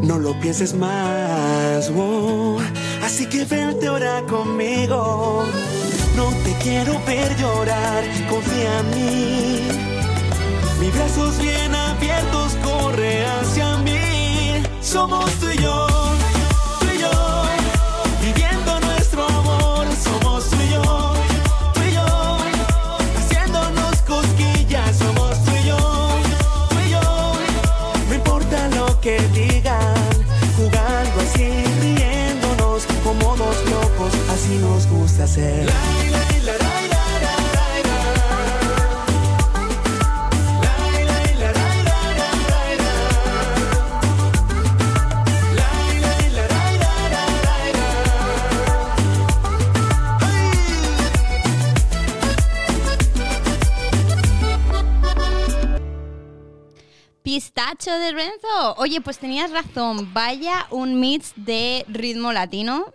No 0.03 0.19
lo 0.19 0.39
pienses 0.41 0.73
más, 0.73 1.93
wow. 1.93 2.59
Así 3.03 3.27
que 3.27 3.45
vente 3.45 3.87
ahora 3.89 4.23
conmigo. 4.27 5.45
No 6.17 6.31
te 6.45 6.53
quiero 6.63 6.99
ver 7.07 7.37
llorar, 7.37 8.05
confía 8.31 8.81
en 8.81 8.91
mí. 8.91 9.61
Mis 10.81 10.95
brazos 10.95 11.39
bien 11.39 11.75
abiertos 11.75 12.57
corre 12.65 13.27
hacia 13.27 13.77
mí. 13.79 14.63
Somos 14.81 15.31
tú 15.35 15.51
y 15.51 15.59
yo. 15.59 15.90
Pistacho 57.23 57.93
de 57.93 58.11
Renzo. 58.11 58.75
Oye, 58.79 59.01
pues 59.01 59.19
tenías 59.19 59.53
razón. 59.53 60.13
Vaya 60.13 60.67
un 60.71 60.99
mix 60.99 61.33
de 61.37 61.85
ritmo 61.87 62.33
latino. 62.33 62.93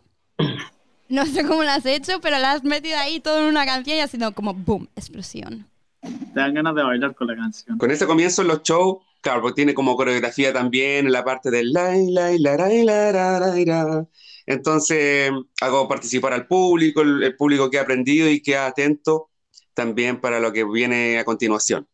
No 1.07 1.25
sé 1.25 1.45
cómo 1.45 1.63
lo 1.63 1.69
has 1.69 1.85
hecho, 1.85 2.19
pero 2.21 2.39
lo 2.39 2.47
has 2.47 2.63
metido 2.63 2.97
ahí 2.97 3.19
todo 3.19 3.39
en 3.39 3.45
una 3.45 3.65
canción 3.65 3.97
y 3.97 4.01
ha 4.01 4.07
sido 4.07 4.33
como 4.33 4.53
boom, 4.53 4.89
explosión. 4.95 5.67
Te 6.01 6.39
dan 6.39 6.53
ganas 6.53 6.75
de 6.75 6.83
bailar 6.83 7.15
con 7.15 7.27
la 7.27 7.35
canción. 7.35 7.77
Con 7.77 7.91
ese 7.91 8.05
comienzo 8.05 8.41
en 8.41 8.49
los 8.49 8.63
shows, 8.63 9.03
claro, 9.21 9.41
porque 9.41 9.55
tiene 9.55 9.73
como 9.73 9.95
coreografía 9.95 10.53
también 10.53 11.05
en 11.07 11.11
la 11.11 11.23
parte 11.23 11.49
del 11.51 11.71
la, 11.71 11.95
la, 11.95 12.31
la, 12.31 12.57
la, 12.57 12.67
la, 12.67 13.11
la, 13.11 13.39
la, 13.39 13.55
la. 13.55 14.07
Entonces 14.47 15.31
hago 15.61 15.87
participar 15.87 16.33
al 16.33 16.47
público, 16.47 17.01
el, 17.01 17.23
el 17.23 17.35
público 17.35 17.69
que 17.69 17.79
ha 17.79 17.81
aprendido 17.81 18.29
y 18.29 18.41
queda 18.41 18.67
atento 18.67 19.29
también 19.73 20.21
para 20.21 20.39
lo 20.39 20.53
que 20.53 20.63
viene 20.63 21.17
a 21.17 21.25
continuación. 21.25 21.87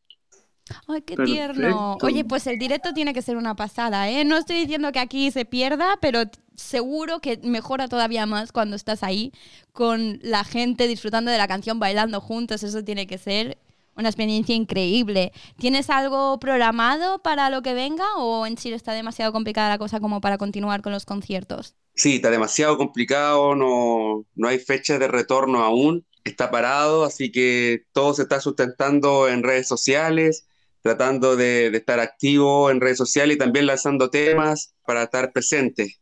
Ay, 0.88 1.02
qué 1.02 1.16
Perfecto. 1.16 1.24
tierno. 1.26 1.98
Oye, 2.02 2.24
pues 2.24 2.48
el 2.48 2.58
directo 2.60 2.94
tiene 2.94 3.14
que 3.14 3.22
ser 3.22 3.36
una 3.38 3.56
pasada, 3.56 4.10
¿eh? 4.10 4.24
No 4.24 4.38
estoy 4.38 4.58
diciendo 4.58 4.92
que 4.92 5.00
aquí 5.00 5.32
se 5.32 5.44
pierda, 5.46 5.98
pero 6.02 6.24
seguro 6.62 7.20
que 7.20 7.40
mejora 7.44 7.88
todavía 7.88 8.26
más 8.26 8.52
cuando 8.52 8.76
estás 8.76 9.04
ahí 9.04 9.34
con 9.74 10.20
la 10.22 10.44
gente 10.44 10.88
disfrutando 10.88 11.32
de 11.32 11.38
la 11.38 11.48
canción, 11.48 11.80
bailando 11.80 12.22
juntos. 12.22 12.64
Eso 12.64 12.84
tiene 12.84 13.08
que 13.08 13.18
ser 13.18 13.58
una 13.96 14.10
experiencia 14.10 14.56
increíble. 14.56 15.32
¿Tienes 15.58 15.90
algo 15.90 16.40
programado 16.40 17.22
para 17.22 17.50
lo 17.50 17.62
que 17.62 17.74
venga 17.74 18.06
o 18.18 18.46
en 18.46 18.56
Chile 18.56 18.76
está 18.76 18.94
demasiado 18.94 19.32
complicada 19.32 19.70
la 19.70 19.78
cosa 19.78 20.00
como 20.00 20.22
para 20.22 20.38
continuar 20.38 20.82
con 20.82 20.92
los 20.92 21.06
conciertos? 21.06 21.76
Sí, 21.94 22.16
está 22.16 22.30
demasiado 22.30 22.78
complicado, 22.78 23.56
no, 23.56 24.26
no 24.36 24.48
hay 24.48 24.60
fecha 24.60 24.98
de 24.98 25.08
retorno 25.08 25.64
aún, 25.64 26.06
está 26.24 26.50
parado, 26.50 27.04
así 27.04 27.32
que 27.32 27.84
todo 27.92 28.14
se 28.14 28.24
está 28.24 28.40
sustentando 28.40 29.28
en 29.28 29.44
redes 29.44 29.68
sociales, 29.68 30.48
tratando 30.82 31.36
de, 31.36 31.70
de 31.70 31.78
estar 31.78 32.00
activo 32.00 32.72
en 32.72 32.82
redes 32.82 32.98
sociales 32.98 33.36
y 33.36 33.40
también 33.40 33.66
lanzando 33.68 34.10
temas 34.10 34.74
para 34.86 35.04
estar 35.04 35.32
presente 35.32 36.01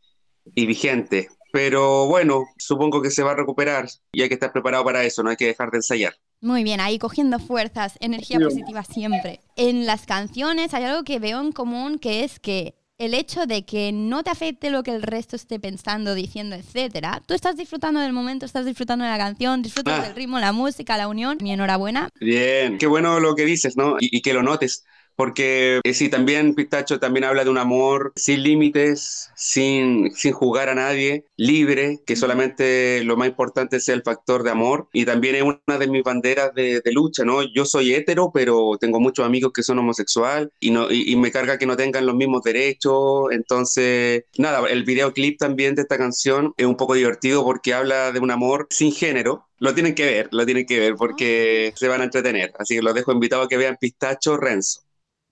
y 0.54 0.66
vigente. 0.66 1.28
Pero 1.52 2.06
bueno, 2.06 2.44
supongo 2.58 3.02
que 3.02 3.10
se 3.10 3.22
va 3.24 3.32
a 3.32 3.36
recuperar 3.36 3.88
y 4.12 4.22
hay 4.22 4.28
que 4.28 4.34
estar 4.34 4.52
preparado 4.52 4.84
para 4.84 5.02
eso, 5.04 5.22
no 5.22 5.30
hay 5.30 5.36
que 5.36 5.46
dejar 5.46 5.70
de 5.70 5.78
ensayar. 5.78 6.14
Muy 6.40 6.62
bien, 6.64 6.80
ahí 6.80 6.98
cogiendo 6.98 7.38
fuerzas, 7.38 7.94
energía 8.00 8.38
Sí. 8.38 8.44
positiva 8.44 8.84
siempre. 8.84 9.40
En 9.56 9.84
las 9.84 10.06
canciones 10.06 10.72
hay 10.74 10.84
algo 10.84 11.02
que 11.02 11.18
veo 11.18 11.40
en 11.40 11.52
común 11.52 11.98
que 11.98 12.22
es 12.24 12.38
que 12.38 12.74
el 12.98 13.14
hecho 13.14 13.46
de 13.46 13.64
que 13.64 13.92
no 13.92 14.22
te 14.22 14.30
afecte 14.30 14.68
lo 14.70 14.82
que 14.82 14.90
el 14.94 15.02
resto 15.02 15.34
esté 15.34 15.58
pensando, 15.58 16.14
diciendo, 16.14 16.54
etcétera, 16.54 17.22
tú 17.26 17.32
estás 17.34 17.56
disfrutando 17.56 17.98
del 17.98 18.12
momento, 18.12 18.44
estás 18.44 18.66
disfrutando 18.66 19.04
de 19.06 19.10
la 19.10 19.16
canción, 19.18 19.62
disfrutas 19.62 20.00
Ah. 20.00 20.02
del 20.02 20.14
ritmo, 20.14 20.38
la 20.38 20.52
música, 20.52 20.96
la 20.98 21.08
unión. 21.08 21.38
Mi 21.40 21.50
enhorabuena. 21.50 22.10
Bien, 22.20 22.76
qué 22.78 22.86
bueno 22.86 23.18
lo 23.18 23.34
que 23.34 23.44
dices, 23.46 23.76
¿no? 23.76 23.96
Y, 23.98 24.14
y 24.16 24.20
que 24.20 24.34
lo 24.34 24.42
notes, 24.42 24.84
porque 25.20 25.80
eh, 25.84 25.92
sí, 25.92 26.08
también 26.08 26.54
Pistacho 26.54 26.98
también 26.98 27.24
habla 27.24 27.44
de 27.44 27.50
un 27.50 27.58
amor 27.58 28.10
sin 28.16 28.42
límites, 28.42 29.30
sin, 29.36 30.10
sin 30.14 30.32
jugar 30.32 30.70
a 30.70 30.74
nadie, 30.74 31.26
libre, 31.36 31.98
que 32.06 32.16
solamente 32.16 33.04
lo 33.04 33.18
más 33.18 33.28
importante 33.28 33.80
sea 33.80 33.94
el 33.96 34.02
factor 34.02 34.42
de 34.44 34.50
amor. 34.50 34.88
Y 34.94 35.04
también 35.04 35.34
es 35.34 35.42
una 35.42 35.76
de 35.78 35.88
mis 35.88 36.02
banderas 36.02 36.54
de, 36.54 36.80
de 36.82 36.92
lucha, 36.92 37.22
¿no? 37.22 37.42
Yo 37.42 37.66
soy 37.66 37.92
hetero, 37.92 38.30
pero 38.32 38.78
tengo 38.80 38.98
muchos 38.98 39.26
amigos 39.26 39.52
que 39.52 39.62
son 39.62 39.78
homosexual 39.78 40.50
y, 40.58 40.70
no, 40.70 40.90
y, 40.90 41.12
y 41.12 41.16
me 41.16 41.30
carga 41.30 41.58
que 41.58 41.66
no 41.66 41.76
tengan 41.76 42.06
los 42.06 42.14
mismos 42.14 42.42
derechos. 42.42 43.24
Entonces, 43.30 44.24
nada, 44.38 44.66
el 44.70 44.84
videoclip 44.84 45.38
también 45.38 45.74
de 45.74 45.82
esta 45.82 45.98
canción 45.98 46.54
es 46.56 46.64
un 46.64 46.78
poco 46.78 46.94
divertido 46.94 47.44
porque 47.44 47.74
habla 47.74 48.10
de 48.12 48.20
un 48.20 48.30
amor 48.30 48.68
sin 48.70 48.90
género. 48.90 49.46
Lo 49.58 49.74
tienen 49.74 49.94
que 49.94 50.06
ver, 50.06 50.28
lo 50.32 50.46
tienen 50.46 50.64
que 50.64 50.80
ver 50.80 50.94
porque 50.94 51.74
se 51.76 51.88
van 51.88 52.00
a 52.00 52.04
entretener. 52.04 52.54
Así 52.58 52.76
que 52.76 52.82
los 52.82 52.94
dejo 52.94 53.12
invitados 53.12 53.44
a 53.44 53.48
que 53.50 53.58
vean 53.58 53.76
Pistacho 53.78 54.38
Renzo. 54.38 54.80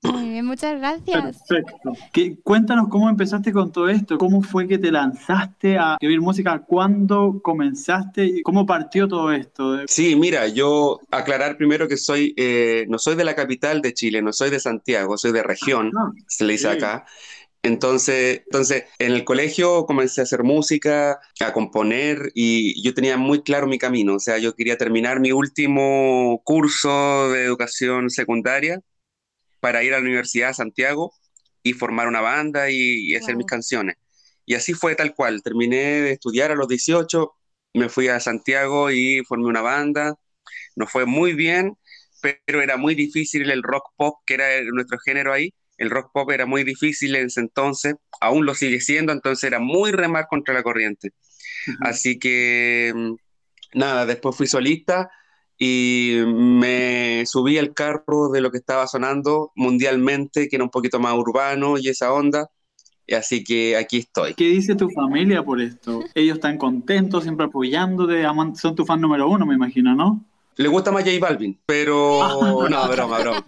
Muy 0.02 0.28
bien, 0.28 0.44
muchas 0.46 0.78
gracias. 0.78 1.42
Perfecto. 1.48 1.92
¿Qué- 2.12 2.38
cuéntanos 2.42 2.86
cómo 2.88 3.10
empezaste 3.10 3.52
con 3.52 3.72
todo 3.72 3.88
esto, 3.88 4.16
cómo 4.16 4.42
fue 4.42 4.68
que 4.68 4.78
te 4.78 4.92
lanzaste 4.92 5.76
a 5.76 5.94
escribir 5.94 6.20
música, 6.20 6.60
cuándo 6.60 7.40
comenzaste 7.42 8.24
y 8.24 8.42
cómo 8.42 8.64
partió 8.64 9.08
todo 9.08 9.32
esto. 9.32 9.78
Sí, 9.88 10.14
mira, 10.14 10.46
yo 10.46 11.00
aclarar 11.10 11.56
primero 11.56 11.88
que 11.88 11.96
soy, 11.96 12.32
eh, 12.36 12.86
no 12.88 12.98
soy 12.98 13.16
de 13.16 13.24
la 13.24 13.34
capital 13.34 13.82
de 13.82 13.92
Chile, 13.92 14.22
no 14.22 14.32
soy 14.32 14.50
de 14.50 14.60
Santiago, 14.60 15.18
soy 15.18 15.32
de 15.32 15.42
región, 15.42 15.90
Ah, 15.98 16.12
se 16.28 16.44
le 16.44 16.52
dice 16.52 16.70
sí. 16.70 16.76
acá. 16.76 17.04
Entonces, 17.64 18.42
entonces, 18.44 18.84
en 19.00 19.12
el 19.12 19.24
colegio 19.24 19.84
comencé 19.84 20.20
a 20.20 20.24
hacer 20.24 20.44
música, 20.44 21.18
a 21.40 21.52
componer 21.52 22.30
y 22.34 22.80
yo 22.82 22.94
tenía 22.94 23.16
muy 23.16 23.42
claro 23.42 23.66
mi 23.66 23.78
camino. 23.78 24.14
O 24.14 24.20
sea, 24.20 24.38
yo 24.38 24.54
quería 24.54 24.78
terminar 24.78 25.18
mi 25.18 25.32
último 25.32 26.40
curso 26.44 27.32
de 27.32 27.42
educación 27.44 28.10
secundaria 28.10 28.80
para 29.60 29.82
ir 29.84 29.92
a 29.94 29.98
la 29.98 30.02
Universidad 30.04 30.48
de 30.48 30.54
Santiago 30.54 31.12
y 31.62 31.72
formar 31.74 32.08
una 32.08 32.20
banda 32.20 32.70
y, 32.70 32.76
y 33.12 33.16
hacer 33.16 33.36
Wow. 33.36 33.38
mis 33.38 33.46
canciones. 33.46 33.96
Y 34.46 34.54
así 34.54 34.74
fue 34.74 34.94
tal 34.96 35.14
cual. 35.14 35.42
Terminé 35.42 35.76
de 36.02 36.12
estudiar 36.12 36.50
a 36.50 36.54
los 36.56 36.68
18, 36.68 37.32
me 37.74 37.88
fui 37.88 38.08
a 38.08 38.20
Santiago 38.20 38.90
y 38.90 39.22
formé 39.26 39.46
una 39.46 39.60
banda. 39.62 40.14
Nos 40.76 40.90
fue 40.90 41.06
muy 41.06 41.34
bien, 41.34 41.76
pero 42.20 42.62
era 42.62 42.76
muy 42.76 42.94
difícil 42.94 43.50
el 43.50 43.62
rock 43.62 43.84
pop, 43.96 44.16
que 44.26 44.34
era 44.34 44.54
el- 44.54 44.68
nuestro 44.68 44.98
género 44.98 45.32
ahí. 45.32 45.52
El 45.76 45.90
rock 45.90 46.10
pop 46.12 46.30
era 46.30 46.46
muy 46.46 46.64
difícil 46.64 47.14
en 47.16 47.26
ese 47.26 47.40
entonces, 47.40 47.94
aún 48.20 48.46
lo 48.46 48.54
sigue 48.54 48.80
siendo, 48.80 49.12
entonces 49.12 49.44
era 49.44 49.60
muy 49.60 49.92
remar 49.92 50.26
contra 50.28 50.54
la 50.54 50.62
corriente. 50.64 51.10
Así 51.80 52.18
que 52.18 52.92
mm, 52.94 53.14
nada, 53.78 54.06
después 54.06 54.36
fui 54.36 54.46
solista 54.46 55.10
y 55.58 56.18
me 56.26 57.24
subí 57.26 57.58
al 57.58 57.74
carro 57.74 58.28
de 58.30 58.40
lo 58.40 58.50
que 58.50 58.58
estaba 58.58 58.86
sonando 58.86 59.50
mundialmente, 59.56 60.48
que 60.48 60.56
era 60.56 60.64
un 60.64 60.70
poquito 60.70 61.00
más 61.00 61.14
urbano 61.14 61.76
y 61.78 61.88
esa 61.88 62.12
onda. 62.12 62.48
Así 63.10 63.42
que 63.42 63.76
aquí 63.76 63.98
estoy. 63.98 64.34
¿Qué 64.34 64.44
dice 64.44 64.74
tu 64.74 64.90
familia 64.90 65.42
por 65.42 65.60
esto? 65.60 66.04
Ellos 66.14 66.36
están 66.36 66.58
contentos, 66.58 67.24
siempre 67.24 67.46
apoyándote, 67.46 68.24
aman- 68.24 68.54
son 68.54 68.74
tu 68.74 68.84
fan 68.84 69.00
número 69.00 69.28
uno, 69.28 69.46
me 69.46 69.54
imagino, 69.54 69.94
¿no? 69.94 70.24
Le 70.56 70.68
gusta 70.68 70.90
más 70.92 71.04
J 71.04 71.18
Balvin, 71.20 71.58
pero 71.64 72.66
no, 72.68 72.88
broma, 72.88 73.18
broma. 73.18 73.44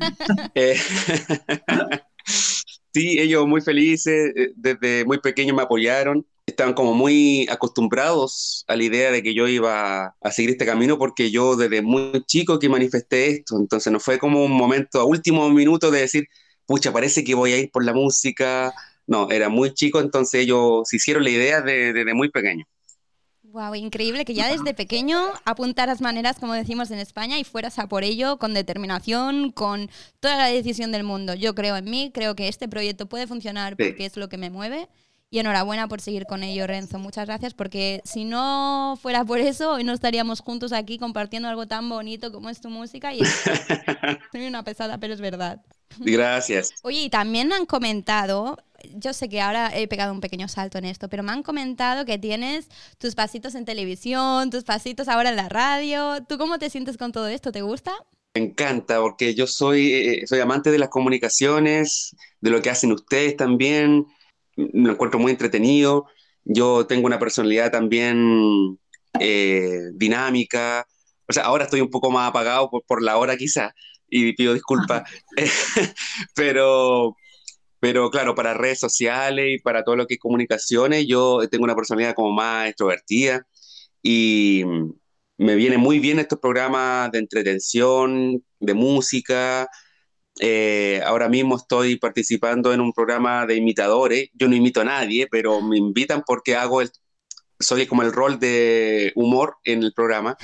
Eh, 0.55 0.77
sí, 2.25 3.19
ellos 3.19 3.47
muy 3.47 3.61
felices, 3.61 4.33
eh, 4.37 4.53
desde 4.57 5.05
muy 5.05 5.19
pequeños 5.19 5.57
me 5.57 5.63
apoyaron. 5.63 6.25
Estaban 6.51 6.75
como 6.75 6.95
muy 6.95 7.47
acostumbrados 7.51 8.65
a 8.69 8.77
la 8.77 8.85
idea 8.85 9.11
de 9.11 9.23
que 9.23 9.35
yo 9.35 9.47
iba 9.49 10.17
a 10.21 10.31
seguir 10.33 10.51
este 10.51 10.67
camino 10.67 10.99
porque 10.99 11.31
yo 11.31 11.57
desde 11.57 11.81
muy 11.83 12.25
chico 12.27 12.59
que 12.59 12.69
manifesté 12.69 13.29
esto. 13.31 13.57
Entonces 13.59 13.93
no 13.93 14.01
fue 14.01 14.19
como 14.19 14.45
un 14.45 14.53
momento 14.53 15.01
a 15.01 15.05
último 15.05 15.49
minuto 15.51 15.91
de 15.91 16.01
decir, 16.01 16.25
pucha, 16.67 16.93
parece 16.93 17.25
que 17.25 17.35
voy 17.35 17.53
a 17.53 17.59
ir 17.59 17.71
por 17.71 17.85
la 17.85 17.93
música. 17.95 18.73
No, 19.07 19.31
era 19.31 19.49
muy 19.49 19.75
chico, 19.75 20.01
entonces 20.01 20.43
ellos 20.43 20.83
se 20.89 20.97
hicieron 20.97 21.25
la 21.25 21.31
idea 21.31 21.61
de- 21.63 21.93
desde 21.93 22.15
muy 22.15 22.31
pequeño. 22.31 22.65
Wow, 23.43 23.75
increíble 23.75 24.25
que 24.25 24.35
ya 24.35 24.49
desde 24.49 24.75
pequeño 24.75 25.19
apuntaras 25.45 26.01
maneras, 26.01 26.39
como 26.39 26.53
decimos 26.55 26.91
en 26.93 27.01
España, 27.01 27.39
y 27.39 27.45
fueras 27.45 27.79
a 27.81 27.89
por 27.89 28.05
ello 28.05 28.39
con 28.39 28.55
determinación, 28.55 29.51
con 29.51 29.91
toda 30.21 30.37
la 30.37 30.47
decisión 30.47 30.93
del 30.93 31.03
mundo. 31.03 31.35
Yo 31.35 31.55
creo 31.55 31.77
en 31.77 31.91
mí, 31.91 32.11
creo 32.15 32.37
que 32.37 32.47
este 32.49 32.69
proyecto 32.69 33.07
puede 33.09 33.27
funcionar 33.27 33.75
Sí. 33.77 33.85
porque 33.87 34.07
es 34.07 34.17
lo 34.17 34.29
que 34.29 34.37
me 34.39 34.51
mueve. 34.51 34.89
Y 35.33 35.39
enhorabuena 35.39 35.87
por 35.87 36.01
seguir 36.01 36.27
con 36.27 36.43
ello, 36.43 36.67
Renzo. 36.67 36.99
Muchas 36.99 37.27
gracias, 37.27 37.55
porque 37.55 38.03
si 38.05 38.25
no 38.25 38.99
fuera 39.01 39.25
por 39.25 39.39
eso, 39.39 39.75
hoy 39.75 39.85
no 39.85 39.93
estaríamos 39.93 40.41
juntos 40.41 40.73
aquí 40.73 40.99
compartiendo 40.99 41.49
algo 41.49 41.69
tan 41.69 41.89
bonito 41.89 42.33
como 42.33 42.51
es 42.51 42.61
tu 42.61 42.69
música. 42.69 43.15
Y 43.15 43.21
soy 44.33 44.47
una 44.47 44.65
pesada, 44.65 44.99
pero 44.99 45.15
es 45.15 45.21
verdad. 45.21 45.63
Gracias. 45.99 46.73
Oye, 46.83 47.03
y 47.03 47.11
también 47.11 47.53
han 47.53 47.67
comentado, 47.67 48.59
yo 48.95 49.13
sé 49.13 49.29
que 49.29 49.41
ahora 49.41 49.71
he 49.73 49.87
pegado 49.87 50.13
un 50.13 50.21
pequeño 50.21 50.49
salto 50.49 50.79
en 50.79 50.85
esto, 50.87 51.09
pero 51.09 51.23
me 51.23 51.31
han 51.33 51.43
comentado 51.45 52.05
que 52.05 52.19
tienes 52.19 52.69
tus 52.99 53.15
pasitos 53.15 53.55
en 53.55 53.65
televisión, 53.65 54.51
tus 54.51 54.65
pasitos 54.65 55.09
ahora 55.09 55.31
en 55.31 55.37
la 55.37 55.49
radio. 55.49 56.25
¿Tú 56.29 56.39
cómo 56.39 56.59
te 56.59 56.71
sientes 56.71 56.97
con 56.97 57.13
todo 57.13 57.29
esto? 57.29 57.53
¿Te 57.53 57.63
gusta? 57.63 57.93
Me 58.35 58.43
encanta 58.43 59.01
porque 59.01 59.35
yo 59.35 59.47
soy, 59.47 59.93
eh, 59.93 60.27
soy 60.27 60.39
amante 60.41 60.71
de 60.71 60.79
las 60.79 60.89
comunicaciones, 60.89 62.15
de 62.41 62.51
lo 62.51 62.63
que 62.63 62.71
hacen 62.71 62.93
ustedes 62.93 63.37
también. 63.37 64.07
Lo 64.73 64.93
encuentro 64.93 65.19
muy 65.19 65.33
entretenido. 65.33 66.07
Yo 66.45 66.87
tengo 66.87 67.07
una 67.07 67.19
personalidad 67.19 67.71
también 67.71 68.79
eh, 69.19 69.81
dinámica. 69.95 70.87
O 71.29 71.33
sea, 71.33 71.45
ahora 71.45 71.65
estoy 71.65 71.81
un 71.81 71.91
poco 71.91 72.11
más 72.11 72.29
apagado 72.29 72.71
por, 72.71 72.83
por 72.85 73.03
la 73.03 73.17
hora 73.17 73.37
quizá 73.37 73.75
y 74.11 74.33
pido 74.35 74.55
disculpas. 74.55 75.09
pero, 76.35 77.17
pero 77.79 78.11
claro, 78.11 78.35
para 78.35 78.55
redes 78.55 78.81
sociales 78.81 79.47
y 79.57 79.63
para 79.63 79.85
todo 79.85 79.97
lo 79.97 80.07
que 80.07 80.15
es 80.15 80.21
comunicaciones, 80.21 81.07
yo 81.07 81.41
tengo 81.51 81.65
una 81.65 81.77
personalidad 81.77 82.15
como 82.15 82.33
más 82.33 82.69
extrovertida 82.69 83.47
y 84.03 84.65
me 85.39 85.55
viene 85.55 85.79
muy 85.79 86.01
bien 86.01 86.19
estos 86.19 86.39
programas 86.39 87.11
de 87.13 87.19
entretención, 87.19 88.45
de 88.59 88.75
música. 88.75 89.69
Eh, 90.43 91.03
ahora 91.05 91.29
mismo 91.29 91.57
estoy 91.57 91.97
participando 91.97 92.73
en 92.73 92.81
un 92.81 92.93
programa 92.93 93.47
de 93.47 93.57
imitadores. 93.57 94.31
Yo 94.33 94.49
no 94.49 94.57
imito 94.57 94.81
a 94.81 94.85
nadie, 94.85 95.27
pero 95.31 95.61
me 95.61 95.77
invitan 95.77 96.23
porque 96.27 96.57
hago 96.57 96.81
el, 96.81 96.91
soy 97.59 97.87
como 97.87 98.03
el 98.03 98.13
rol 98.13 98.39
de 98.41 99.13
humor 99.15 99.57
en 99.65 99.83
el 99.83 99.93
programa. 99.93 100.37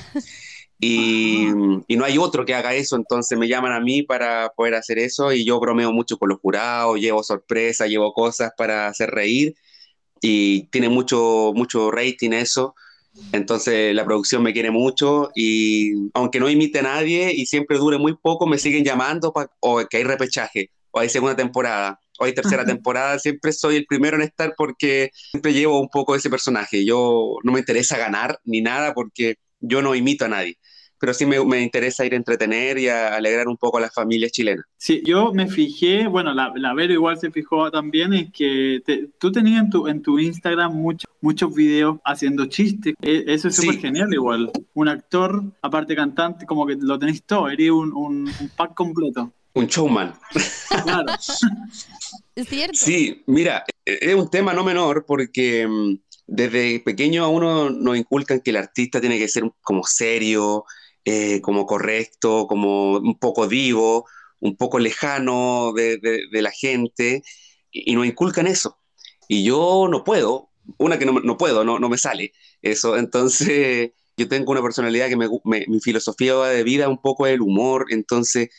Y, 0.78 1.46
y 1.88 1.96
no 1.96 2.04
hay 2.04 2.18
otro 2.18 2.44
que 2.44 2.54
haga 2.54 2.74
eso, 2.74 2.96
entonces 2.96 3.38
me 3.38 3.48
llaman 3.48 3.72
a 3.72 3.80
mí 3.80 4.02
para 4.02 4.50
poder 4.54 4.74
hacer 4.74 4.98
eso 4.98 5.32
y 5.32 5.42
yo 5.42 5.58
bromeo 5.58 5.90
mucho 5.90 6.18
con 6.18 6.28
los 6.28 6.38
jurados, 6.38 7.00
llevo 7.00 7.22
sorpresas, 7.22 7.88
llevo 7.88 8.12
cosas 8.12 8.52
para 8.58 8.86
hacer 8.86 9.10
reír 9.10 9.54
y 10.20 10.64
tiene 10.68 10.90
mucho, 10.90 11.52
mucho 11.54 11.90
rating 11.90 12.32
eso. 12.32 12.74
Entonces 13.32 13.94
la 13.94 14.04
producción 14.04 14.42
me 14.42 14.52
quiere 14.52 14.70
mucho 14.70 15.30
y 15.34 15.92
aunque 16.14 16.40
no 16.40 16.48
imite 16.48 16.78
a 16.78 16.82
nadie 16.82 17.32
y 17.34 17.46
siempre 17.46 17.76
dure 17.78 17.98
muy 17.98 18.16
poco, 18.16 18.46
me 18.46 18.58
siguen 18.58 18.84
llamando 18.84 19.32
pa- 19.32 19.50
o 19.60 19.84
que 19.86 19.98
hay 19.98 20.04
repechaje, 20.04 20.70
o 20.90 21.00
hay 21.00 21.08
segunda 21.08 21.36
temporada, 21.36 22.00
o 22.18 22.24
hay 22.24 22.34
tercera 22.34 22.64
temporada. 22.64 23.18
Siempre 23.18 23.52
soy 23.52 23.76
el 23.76 23.86
primero 23.86 24.16
en 24.16 24.22
estar 24.22 24.54
porque 24.56 25.10
siempre 25.30 25.52
llevo 25.52 25.80
un 25.80 25.88
poco 25.88 26.14
ese 26.14 26.30
personaje. 26.30 26.84
Yo 26.86 27.36
no 27.44 27.52
me 27.52 27.58
interesa 27.60 27.98
ganar 27.98 28.38
ni 28.44 28.62
nada 28.62 28.94
porque 28.94 29.36
yo 29.60 29.82
no 29.82 29.94
imito 29.94 30.24
a 30.24 30.28
nadie, 30.28 30.56
pero 30.98 31.12
sí 31.14 31.26
me, 31.26 31.44
me 31.44 31.60
interesa 31.62 32.04
ir 32.04 32.12
a 32.14 32.16
entretener 32.16 32.78
y 32.78 32.88
a 32.88 33.14
alegrar 33.14 33.48
un 33.48 33.56
poco 33.56 33.78
a 33.78 33.80
las 33.80 33.92
familias 33.94 34.32
chilenas. 34.32 34.64
Sí, 34.76 35.02
yo 35.04 35.32
me 35.32 35.46
fijé, 35.48 36.06
bueno, 36.06 36.32
la, 36.34 36.52
la 36.56 36.74
Vero 36.74 36.92
igual 36.92 37.18
se 37.18 37.30
fijó 37.30 37.70
también, 37.70 38.12
es 38.14 38.32
que 38.32 38.80
te- 38.84 39.08
tú 39.18 39.30
tenías 39.32 39.62
en 39.64 39.70
tu, 39.70 39.88
en 39.88 40.02
tu 40.02 40.18
Instagram 40.18 40.74
mucho- 40.74 41.06
muchos 41.20 41.54
videos 41.54 41.98
haciendo 42.04 42.46
chistes. 42.46 42.94
E- 43.02 43.24
Eso 43.26 43.48
es 43.48 43.56
Sí. 43.56 43.62
súper 43.66 43.80
genial 43.80 44.12
igual. 44.12 44.50
Un 44.74 44.88
actor, 44.88 45.42
aparte 45.62 45.94
cantante, 45.96 46.46
como 46.46 46.66
que 46.66 46.76
lo 46.78 46.98
tenéis 46.98 47.22
todo, 47.24 47.48
eres 47.48 47.70
un, 47.70 47.92
un, 47.94 48.26
un 48.28 48.50
pack 48.56 48.74
completo. 48.74 49.32
Un 49.54 49.66
showman. 49.66 50.14
Claro. 50.84 51.06
¿Es 52.34 52.48
cierto? 52.48 52.74
Sí, 52.76 53.22
mira, 53.26 53.64
e- 53.84 53.98
es 54.02 54.14
un 54.14 54.28
tema 54.30 54.52
no 54.52 54.62
menor 54.64 55.04
porque 55.06 55.66
mm, 55.66 55.96
desde 56.26 56.80
pequeño 56.80 57.24
a 57.24 57.28
uno 57.28 57.70
nos 57.70 57.96
inculcan 57.96 58.40
que 58.40 58.50
el 58.50 58.56
artista 58.56 59.00
tiene 59.00 59.18
que 59.18 59.28
ser 59.28 59.44
como 59.62 59.82
serio, 59.84 60.64
eh, 61.06 61.42
como 61.42 61.66
correcto, 61.66 62.48
como 62.48 62.98
un 62.98 63.18
poco 63.20 63.48
vivo, 63.48 64.06
un 64.40 64.56
poco 64.58 64.80
lejano 64.80 65.72
de, 65.74 65.98
de- 65.98 66.42
la 66.42 66.52
gente, 66.52 67.22
y, 67.72 67.92
y 67.92 67.96
nos 67.96 68.06
inculcan 68.06 68.48
eso. 68.48 68.78
Y 69.28 69.44
yo 69.44 69.88
no 69.90 70.04
puedo, 70.04 70.50
una 70.78 70.98
que 70.98 71.06
no, 71.06 71.14
no 71.20 71.38
puedo, 71.38 71.64
no, 71.64 71.78
no 71.80 71.90
me 71.90 71.98
sale 71.98 72.32
eso. 72.62 72.98
Entonces, 72.98 73.92
yo 74.18 74.28
tengo 74.28 74.52
una 74.52 74.62
personalidad 74.62 75.08
que 75.10 75.16
mi 75.68 75.80
filosofía 75.80 76.36
de 76.36 76.64
vida 76.64 76.88
un 76.90 77.00
poco 77.02 77.26
es 77.28 77.34
el 77.34 77.42
humor, 77.42 77.86
entonces 77.90 78.50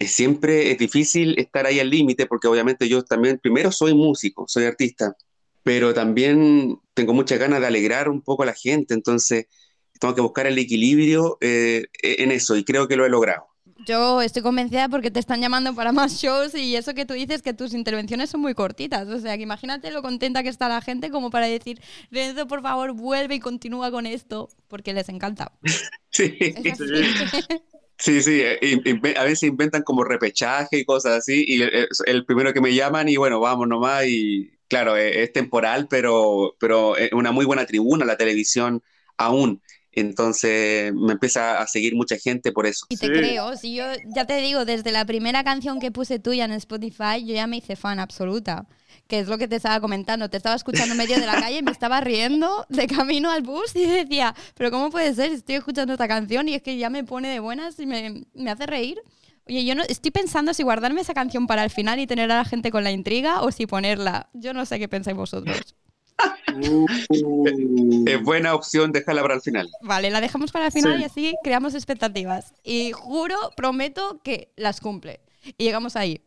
siempre 0.00 0.72
es 0.72 0.78
difícil 0.78 1.38
estar 1.38 1.66
ahí 1.66 1.80
al 1.80 1.90
límite 1.90 2.26
porque 2.26 2.48
obviamente 2.48 2.88
yo 2.88 3.02
también, 3.04 3.38
primero 3.40 3.70
soy 3.72 3.94
músico, 3.94 4.44
soy 4.48 4.64
artista, 4.64 5.16
pero 5.62 5.94
también 5.94 6.76
tengo 6.94 7.14
muchas 7.14 7.38
ganas 7.38 7.60
de 7.60 7.66
alegrar 7.68 8.08
un 8.08 8.22
poco 8.22 8.42
a 8.42 8.46
la 8.46 8.54
gente, 8.54 8.94
entonces 8.94 9.46
tengo 10.02 10.16
que 10.16 10.20
buscar 10.20 10.48
el 10.48 10.58
equilibrio 10.58 11.38
eh, 11.40 11.86
en 12.02 12.32
eso 12.32 12.56
y 12.56 12.64
creo 12.64 12.88
que 12.88 12.96
lo 12.96 13.06
he 13.06 13.08
logrado. 13.08 13.46
Yo 13.86 14.20
estoy 14.20 14.42
convencida 14.42 14.88
porque 14.88 15.12
te 15.12 15.20
están 15.20 15.40
llamando 15.40 15.76
para 15.76 15.92
más 15.92 16.20
shows 16.20 16.56
y 16.56 16.74
eso 16.74 16.92
que 16.92 17.06
tú 17.06 17.14
dices 17.14 17.40
que 17.40 17.54
tus 17.54 17.72
intervenciones 17.72 18.28
son 18.30 18.40
muy 18.40 18.54
cortitas. 18.54 19.06
O 19.06 19.20
sea, 19.20 19.36
que 19.36 19.44
imagínate 19.44 19.92
lo 19.92 20.02
contenta 20.02 20.42
que 20.42 20.48
está 20.48 20.68
la 20.68 20.80
gente 20.80 21.10
como 21.10 21.30
para 21.30 21.46
decir, 21.46 21.80
Renzo, 22.10 22.48
por 22.48 22.62
favor, 22.62 22.92
vuelve 22.94 23.36
y 23.36 23.40
continúa 23.40 23.92
con 23.92 24.06
esto, 24.06 24.48
porque 24.66 24.92
les 24.92 25.08
encanta. 25.08 25.52
Sí, 26.14 26.36
sí, 27.96 28.22
sí, 28.22 28.42
eh, 28.42 29.16
a 29.16 29.24
veces 29.24 29.44
inventan 29.44 29.82
como 29.82 30.04
repechaje 30.04 30.80
y 30.80 30.84
cosas 30.84 31.18
así 31.18 31.42
y 31.46 31.62
el, 31.62 31.88
el 32.04 32.26
primero 32.26 32.52
que 32.52 32.60
me 32.60 32.74
llaman 32.74 33.08
y 33.08 33.16
bueno, 33.16 33.40
vamos 33.40 33.66
nomás 33.66 34.04
y 34.06 34.50
claro, 34.68 34.96
eh, 34.96 35.22
es 35.22 35.32
temporal, 35.32 35.86
pero, 35.88 36.56
pero 36.58 36.96
es 36.96 37.12
una 37.12 37.32
muy 37.32 37.44
buena 37.46 37.64
tribuna 37.66 38.04
la 38.04 38.16
televisión 38.16 38.82
aún. 39.16 39.62
Entonces 39.92 40.92
me 40.94 41.12
empieza 41.12 41.58
a 41.60 41.66
seguir 41.66 41.94
mucha 41.94 42.16
gente 42.16 42.50
por 42.52 42.66
eso. 42.66 42.86
Y 42.88 42.96
te 42.96 43.06
Sí. 43.06 43.12
creo, 43.12 43.56
si 43.56 43.74
yo 43.74 43.84
ya 44.14 44.24
te 44.24 44.38
digo, 44.38 44.64
desde 44.64 44.90
la 44.90 45.04
primera 45.04 45.44
canción 45.44 45.80
que 45.80 45.90
puse 45.90 46.18
tuya 46.18 46.44
en 46.46 46.52
Spotify, 46.52 47.24
yo 47.24 47.34
ya 47.34 47.46
me 47.46 47.58
hice 47.58 47.76
fan 47.76 47.98
absoluta. 47.98 48.66
Que 49.06 49.18
es 49.20 49.28
lo 49.28 49.36
que 49.36 49.48
te 49.48 49.56
estaba 49.56 49.80
comentando. 49.80 50.30
Te 50.30 50.36
estaba 50.38 50.54
escuchando 50.56 50.92
en 50.92 50.98
medio 50.98 51.18
de 51.18 51.26
la 51.26 51.34
calle 51.40 51.58
y 51.58 51.62
me 51.62 51.70
estaba 51.70 52.00
riendo 52.00 52.64
de 52.68 52.86
camino 52.86 53.30
al 53.30 53.42
bus 53.42 53.74
y 53.76 53.84
decía, 53.86 54.34
pero 54.54 54.70
¿cómo 54.70 54.90
puede 54.90 55.14
ser? 55.14 55.32
Estoy 55.32 55.56
escuchando 55.56 55.92
esta 55.92 56.08
canción 56.08 56.48
y 56.48 56.54
es 56.54 56.62
que 56.62 56.76
ya 56.76 56.88
me 56.88 57.04
pone 57.04 57.28
de 57.28 57.40
buenas 57.40 57.78
y 57.78 57.86
me, 57.86 58.24
me 58.34 58.50
hace 58.50 58.66
reír. 58.66 58.98
Oye, 59.48 59.64
yo 59.64 59.74
no, 59.74 59.82
estoy 59.82 60.12
pensando 60.12 60.54
si 60.54 60.62
guardarme 60.62 61.00
esa 61.00 61.14
canción 61.14 61.46
para 61.46 61.64
el 61.64 61.70
final 61.70 61.98
y 61.98 62.06
tener 62.06 62.30
a 62.30 62.36
la 62.36 62.44
gente 62.44 62.70
con 62.70 62.84
la 62.84 62.92
intriga 62.92 63.42
o 63.42 63.50
si 63.50 63.66
ponerla. 63.66 64.30
Yo 64.34 64.54
no 64.54 64.64
sé 64.64 64.78
qué 64.78 64.88
pensáis 64.88 65.16
vosotros. 65.16 65.74
Uh, 66.54 68.04
Es 68.06 68.22
buena 68.22 68.54
opción 68.54 68.92
dejarla 68.92 69.22
para 69.22 69.34
el 69.34 69.40
final. 69.40 69.68
Vale, 69.82 70.10
la 70.10 70.20
dejamos 70.20 70.52
para 70.52 70.66
el 70.66 70.72
final 70.72 70.96
Sí. 70.96 71.02
y 71.02 71.04
así 71.04 71.34
creamos 71.42 71.74
expectativas. 71.74 72.54
Y 72.62 72.92
juro, 72.92 73.36
prometo 73.56 74.20
que 74.22 74.52
las 74.56 74.80
cumple. 74.80 75.20
Y 75.58 75.64
llegamos 75.64 75.96
ahí. 75.96 76.20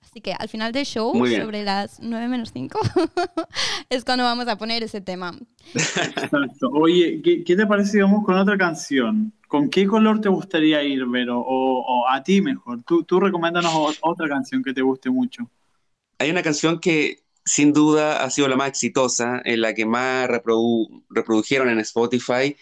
Así 0.00 0.20
que 0.20 0.32
al 0.32 0.48
final 0.48 0.70
del 0.72 0.84
show, 0.86 1.12
sobre 1.26 1.64
las 1.64 1.98
9 2.00 2.28
menos 2.28 2.52
5, 2.52 2.78
es 3.90 4.04
cuando 4.04 4.22
vamos 4.22 4.46
a 4.46 4.56
poner 4.56 4.82
ese 4.84 5.00
tema. 5.00 5.36
exacto. 5.74 6.68
Oye, 6.72 7.20
¿qué, 7.22 7.42
qué 7.42 7.56
te 7.56 7.66
parece 7.66 7.92
si 7.92 8.00
vamos 8.00 8.24
con 8.24 8.36
otra 8.38 8.56
canción? 8.56 9.32
¿Con 9.48 9.68
qué 9.70 9.86
color 9.86 10.20
te 10.20 10.28
gustaría 10.28 10.82
ir, 10.84 11.04
Vero? 11.06 11.40
O, 11.40 11.80
o 11.80 12.08
a 12.08 12.22
ti 12.22 12.40
mejor. 12.40 12.82
Tú, 12.84 13.02
tú 13.04 13.18
recomiéndanos 13.18 13.98
otra 14.02 14.28
canción 14.28 14.62
que 14.62 14.72
te 14.72 14.82
guste 14.82 15.10
mucho. 15.10 15.50
Hay 16.18 16.30
una 16.30 16.42
canción 16.42 16.78
que 16.78 17.23
sin 17.44 17.72
duda 17.72 18.24
ha 18.24 18.30
sido 18.30 18.48
la 18.48 18.56
más 18.56 18.68
exitosa, 18.68 19.40
en 19.44 19.60
la 19.60 19.74
que 19.74 19.86
más 19.86 20.28
reprodu- 20.28 21.04
reprodujeron 21.10 21.68
en 21.68 21.80
Spotify, 21.80 22.56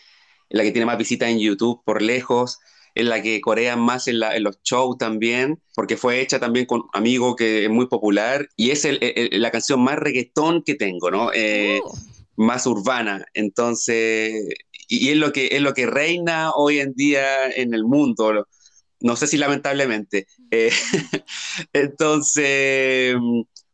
en 0.50 0.58
la 0.58 0.62
que 0.64 0.72
tiene 0.72 0.86
más 0.86 0.98
visitas 0.98 1.28
en 1.30 1.38
YouTube 1.38 1.82
por 1.84 2.02
lejos, 2.02 2.58
en 2.94 3.08
la 3.08 3.22
que 3.22 3.40
corean 3.40 3.80
más 3.80 4.06
en, 4.08 4.18
la- 4.20 4.36
en 4.36 4.42
los 4.44 4.60
shows 4.62 4.98
también, 4.98 5.60
porque 5.74 5.96
fue 5.96 6.20
hecha 6.20 6.38
también 6.40 6.66
con 6.66 6.82
Amigo, 6.92 7.36
que 7.36 7.64
es 7.64 7.70
muy 7.70 7.86
popular, 7.86 8.48
y 8.56 8.70
es 8.70 8.84
el- 8.84 8.98
el- 9.02 9.40
la 9.40 9.50
canción 9.50 9.82
más 9.82 9.98
reggaetón 9.98 10.62
que 10.62 10.74
tengo, 10.74 11.10
¿no? 11.10 11.30
Eh, 11.34 11.80
Uh, 11.84 11.90
más 12.36 12.66
urbana. 12.66 13.24
Entonces, 13.34 14.32
y 14.88 15.08
y 15.08 15.10
es 15.10 15.16
lo 15.16 15.32
que 15.32 15.48
es 15.52 15.60
lo 15.62 15.74
que 15.74 15.86
reina 15.86 16.50
hoy 16.52 16.80
en 16.80 16.92
día 16.94 17.50
en 17.50 17.74
el 17.74 17.84
mundo. 17.84 18.46
No 19.00 19.16
sé 19.16 19.26
si 19.26 19.36
lamentablemente. 19.38 20.26
Eh, 20.50 20.70
entonces, 21.72 23.16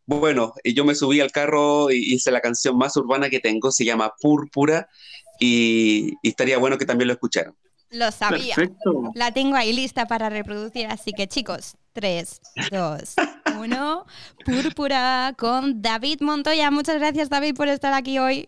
bueno, 0.08 0.54
yo 0.64 0.84
me 0.86 0.94
subí 0.94 1.20
al 1.20 1.30
carro 1.30 1.90
y 1.90 2.14
hice 2.14 2.30
la 2.30 2.40
canción 2.40 2.78
más 2.78 2.96
urbana 2.96 3.28
que 3.28 3.40
tengo, 3.40 3.70
se 3.70 3.84
llama 3.84 4.14
Púrpura, 4.20 4.88
y, 5.38 6.14
y 6.22 6.28
estaría 6.30 6.58
bueno 6.58 6.78
que 6.78 6.86
también 6.86 7.08
lo 7.08 7.12
escucharan. 7.14 7.54
lo 7.90 8.10
sabía. 8.10 8.54
Perfecto. 8.54 9.12
La 9.14 9.32
tengo 9.32 9.54
ahí 9.54 9.72
lista 9.72 10.06
para 10.06 10.30
reproducir, 10.30 10.86
así 10.86 11.12
que 11.12 11.28
chicos, 11.28 11.76
3, 11.92 12.40
2, 12.72 13.14
1, 13.60 14.06
Púrpura 14.46 15.34
con 15.36 15.82
David 15.82 16.20
Montoya. 16.22 16.70
Muchas 16.70 16.96
gracias 16.98 17.28
David 17.28 17.54
por 17.54 17.68
estar 17.68 17.92
aquí 17.92 18.18
hoy. 18.18 18.46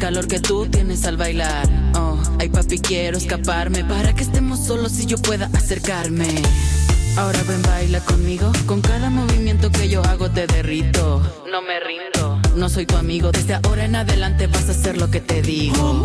Calor 0.00 0.26
que 0.26 0.40
tú 0.40 0.66
tienes 0.66 1.04
al 1.04 1.18
bailar. 1.18 1.68
Oh, 1.94 2.18
ay 2.40 2.48
papi, 2.48 2.78
quiero 2.78 3.18
escaparme 3.18 3.84
para 3.84 4.14
que 4.14 4.22
estemos 4.22 4.58
solos 4.58 4.98
y 4.98 5.06
yo 5.06 5.18
pueda 5.18 5.50
acercarme. 5.52 6.26
Ahora 7.18 7.38
ven, 7.46 7.62
baila 7.62 8.00
conmigo. 8.00 8.50
Con 8.66 8.80
cada 8.80 9.10
movimiento 9.10 9.70
que 9.70 9.88
yo 9.88 10.02
hago 10.02 10.30
te 10.30 10.46
derrito. 10.46 11.20
No 11.52 11.60
me 11.60 11.78
rindo. 11.80 12.40
No 12.56 12.68
soy 12.70 12.86
tu 12.86 12.96
amigo. 12.96 13.30
Desde 13.30 13.54
ahora 13.54 13.84
en 13.84 13.94
adelante 13.94 14.46
vas 14.46 14.68
a 14.68 14.72
hacer 14.72 14.96
lo 14.96 15.10
que 15.10 15.20
te 15.20 15.42
digo. 15.42 16.02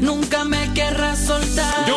Nunca 0.00 0.44
me 0.44 0.72
querrás 0.74 1.18
soltar. 1.18 1.87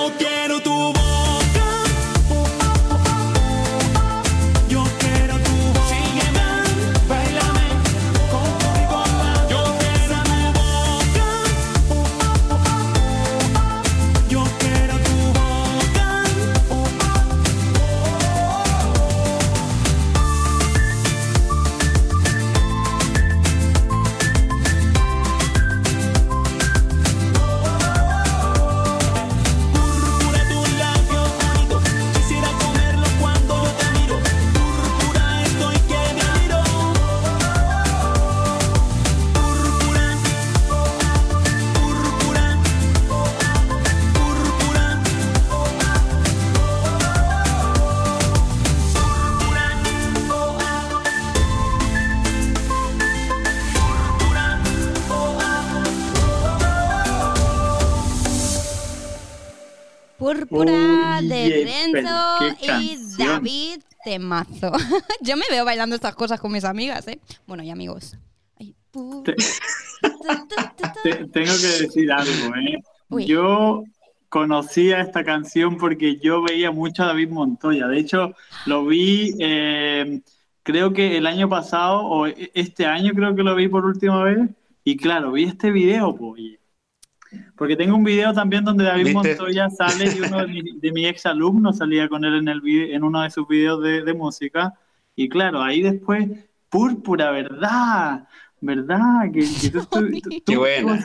Temazo. 64.12 64.72
Yo 65.22 65.38
me 65.38 65.46
veo 65.50 65.64
bailando 65.64 65.96
estas 65.96 66.16
cosas 66.16 66.40
con 66.42 66.52
mis 66.52 66.66
amigas, 66.66 67.08
¿eh? 67.08 67.20
Bueno, 67.48 67.64
y 67.64 67.70
amigos. 67.70 68.18
Ay, 68.60 68.76
Te-. 69.24 69.36
Te- 71.04 71.26
tengo 71.28 71.54
que 71.54 71.84
decir 71.84 72.12
algo, 72.12 72.56
¿eh? 72.56 72.78
Uy. 73.10 73.26
Yo 73.26 73.84
conocía 74.28 75.00
esta 75.00 75.24
canción 75.24 75.78
porque 75.78 76.18
yo 76.18 76.42
veía 76.42 76.72
mucho 76.72 77.04
a 77.04 77.08
David 77.08 77.30
Montoya. 77.30 77.88
De 77.88 78.00
hecho, 78.00 78.34
lo 78.66 78.86
vi, 78.86 79.34
eh, 79.40 80.20
creo 80.64 80.92
que 80.92 81.18
el 81.18 81.26
año 81.26 81.48
pasado 81.48 82.02
o 82.02 82.28
e- 82.28 82.52
este 82.54 82.86
año 82.86 83.14
creo 83.14 83.34
que 83.34 83.44
lo 83.44 83.56
vi 83.56 83.70
por 83.70 83.86
última 83.86 84.24
vez 84.24 84.40
y 84.84 84.98
claro, 84.98 85.32
vi 85.32 85.44
este 85.46 85.72
video, 85.72 86.16
pues. 86.16 86.42
Porque 87.56 87.76
tengo 87.76 87.96
un 87.96 88.04
video 88.04 88.34
también 88.34 88.64
donde 88.64 88.84
David 88.84 89.06
¿Viste? 89.06 89.14
Montoya 89.30 89.70
sale 89.70 90.06
y 90.16 90.20
uno 90.20 90.40
de, 90.40 90.48
mi, 90.48 90.62
de 90.80 90.92
mis 90.92 91.08
ex 91.08 91.26
alumnos 91.26 91.78
salía 91.78 92.10
con 92.10 92.26
él 92.26 92.36
en, 92.36 92.48
el 92.48 92.62
vide- 92.62 92.94
en 92.96 93.04
uno 93.04 93.22
de 93.22 93.30
sus 93.30 93.48
videos 93.48 93.82
de, 93.84 94.04
de 94.04 94.14
música. 94.14 94.74
Y 95.16 95.30
claro, 95.30 95.62
ahí 95.62 95.82
después, 95.82 96.28
Púrpura, 96.70 97.32
¿verdad? 97.32 98.28
¿Verdad? 98.62 99.24
Que, 99.34 99.40
que 99.42 99.70
tú, 99.72 99.80
tú- 99.90 100.08
Qué 100.30 100.42
tú 100.46 100.56
buena. 100.60 101.04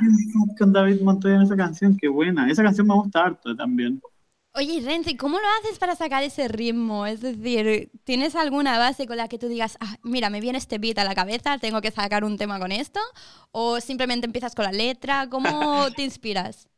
con 0.59 0.73
David 0.73 1.01
Montoya 1.03 1.37
en 1.37 1.43
esa 1.43 1.57
canción, 1.57 1.97
qué 1.97 2.09
buena. 2.09 2.51
Esa 2.51 2.63
canción 2.63 2.87
me 2.87 2.95
gusta 2.95 3.25
harto 3.25 3.55
también. 3.57 4.01
Oye, 4.57 4.81
Renzi, 4.81 5.17
¿cómo 5.19 5.39
lo 5.39 5.47
haces 5.61 5.79
para 5.79 5.95
sacar 5.97 6.23
ese 6.23 6.49
ritmo? 6.49 7.07
Es 7.07 7.21
decir, 7.21 7.91
¿tienes 8.05 8.35
alguna 8.35 8.79
base 8.79 9.07
con 9.07 9.19
la 9.19 9.29
que 9.29 9.39
tú 9.39 9.49
digas, 9.49 9.77
"Ah, 9.81 9.99
mira, 10.03 10.31
me 10.31 10.41
viene 10.41 10.57
este 10.59 10.79
beat 10.79 10.99
a 10.99 11.05
la 11.05 11.15
cabeza, 11.15 11.59
tengo 11.59 11.83
que 11.83 11.91
sacar 11.91 12.25
un 12.25 12.39
tema 12.39 12.59
con 12.59 12.73
esto? 12.73 13.01
¿O 13.53 13.81
simplemente 13.81 14.25
empiezas 14.27 14.55
con 14.55 14.65
la 14.65 14.73
letra? 14.73 15.29
¿Cómo 15.29 15.89
te 15.95 16.03
inspiras? 16.03 16.69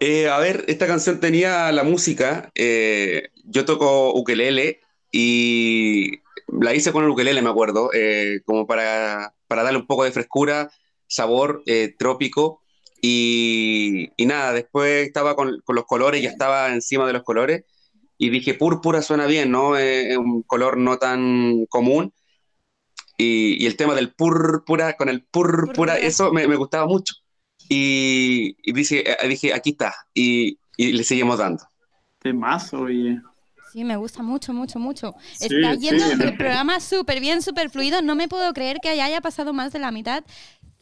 Eh, 0.00 0.28
a 0.28 0.38
ver, 0.38 0.64
esta 0.68 0.86
canción 0.86 1.20
tenía 1.20 1.70
la 1.72 1.84
música. 1.84 2.50
eh, 2.54 3.30
yo 3.44 3.64
toco 3.64 4.14
ukelele 4.14 4.80
y 5.10 6.20
la 6.48 6.74
hice 6.74 6.92
con 6.92 7.04
el 7.04 7.10
ukelele, 7.10 7.42
me 7.42 7.50
acuerdo, 7.50 7.90
eh, 7.94 8.40
como 8.44 8.66
para, 8.66 9.34
para 9.46 9.62
darle 9.62 9.78
un 9.78 9.86
poco 9.86 10.04
de 10.04 10.12
frescura, 10.12 10.70
sabor 11.06 11.62
trópico. 11.98 12.61
Y, 13.02 14.10
y 14.16 14.26
nada, 14.26 14.52
después 14.54 15.06
estaba 15.08 15.36
con, 15.36 15.60
con 15.64 15.76
los 15.76 15.86
colores, 15.86 16.22
ya 16.22 16.30
estaba 16.30 16.72
encima 16.72 17.06
de 17.06 17.12
los 17.14 17.24
colores. 17.24 17.64
Y 18.18 18.30
dije, 18.30 18.54
púrpura 18.54 19.02
suena 19.02 19.26
bien, 19.26 19.50
¿no? 19.50 19.76
Eh, 19.76 20.12
Es 20.12 20.18
un 20.18 20.42
color 20.44 20.78
no 20.78 20.98
tan 20.98 21.66
común. 21.66 22.14
Y, 23.18 23.62
y 23.62 23.66
el 23.66 23.76
tema 23.76 23.94
del 23.94 24.14
púrpura, 24.14 24.94
con 24.96 25.08
el 25.08 25.24
púrpura, 25.24 25.66
Púrpura. 25.66 25.98
eso 25.98 26.32
me, 26.32 26.46
me 26.48 26.56
gustaba 26.56 26.86
mucho. 26.86 27.14
Y, 27.68 28.56
y 28.62 28.72
dije, 28.72 29.10
eh, 29.10 29.28
dije, 29.28 29.54
aquí 29.54 29.70
está. 29.70 29.94
Y, 30.14 30.58
y 30.76 30.92
le 30.92 31.04
seguimos 31.04 31.38
dando. 31.38 31.64
Temazo, 32.20 32.80
oye. 32.82 33.20
Sí, 33.72 33.84
me 33.84 33.96
gusta 33.96 34.22
mucho, 34.22 34.52
mucho, 34.52 34.78
mucho. 34.78 35.14
Sí, 35.32 35.46
Está 35.46 35.74
sí. 35.74 35.80
yendo 35.80 36.04
el 36.24 36.36
programa 36.36 36.78
súper 36.80 37.20
bien, 37.20 37.42
súper 37.42 37.70
fluido. 37.70 38.02
No 38.02 38.14
me 38.14 38.28
puedo 38.28 38.52
creer 38.52 38.78
que 38.82 38.94
ya 38.96 39.06
haya 39.06 39.20
pasado 39.22 39.52
más 39.54 39.72
de 39.72 39.78
la 39.78 39.90
mitad. 39.90 40.24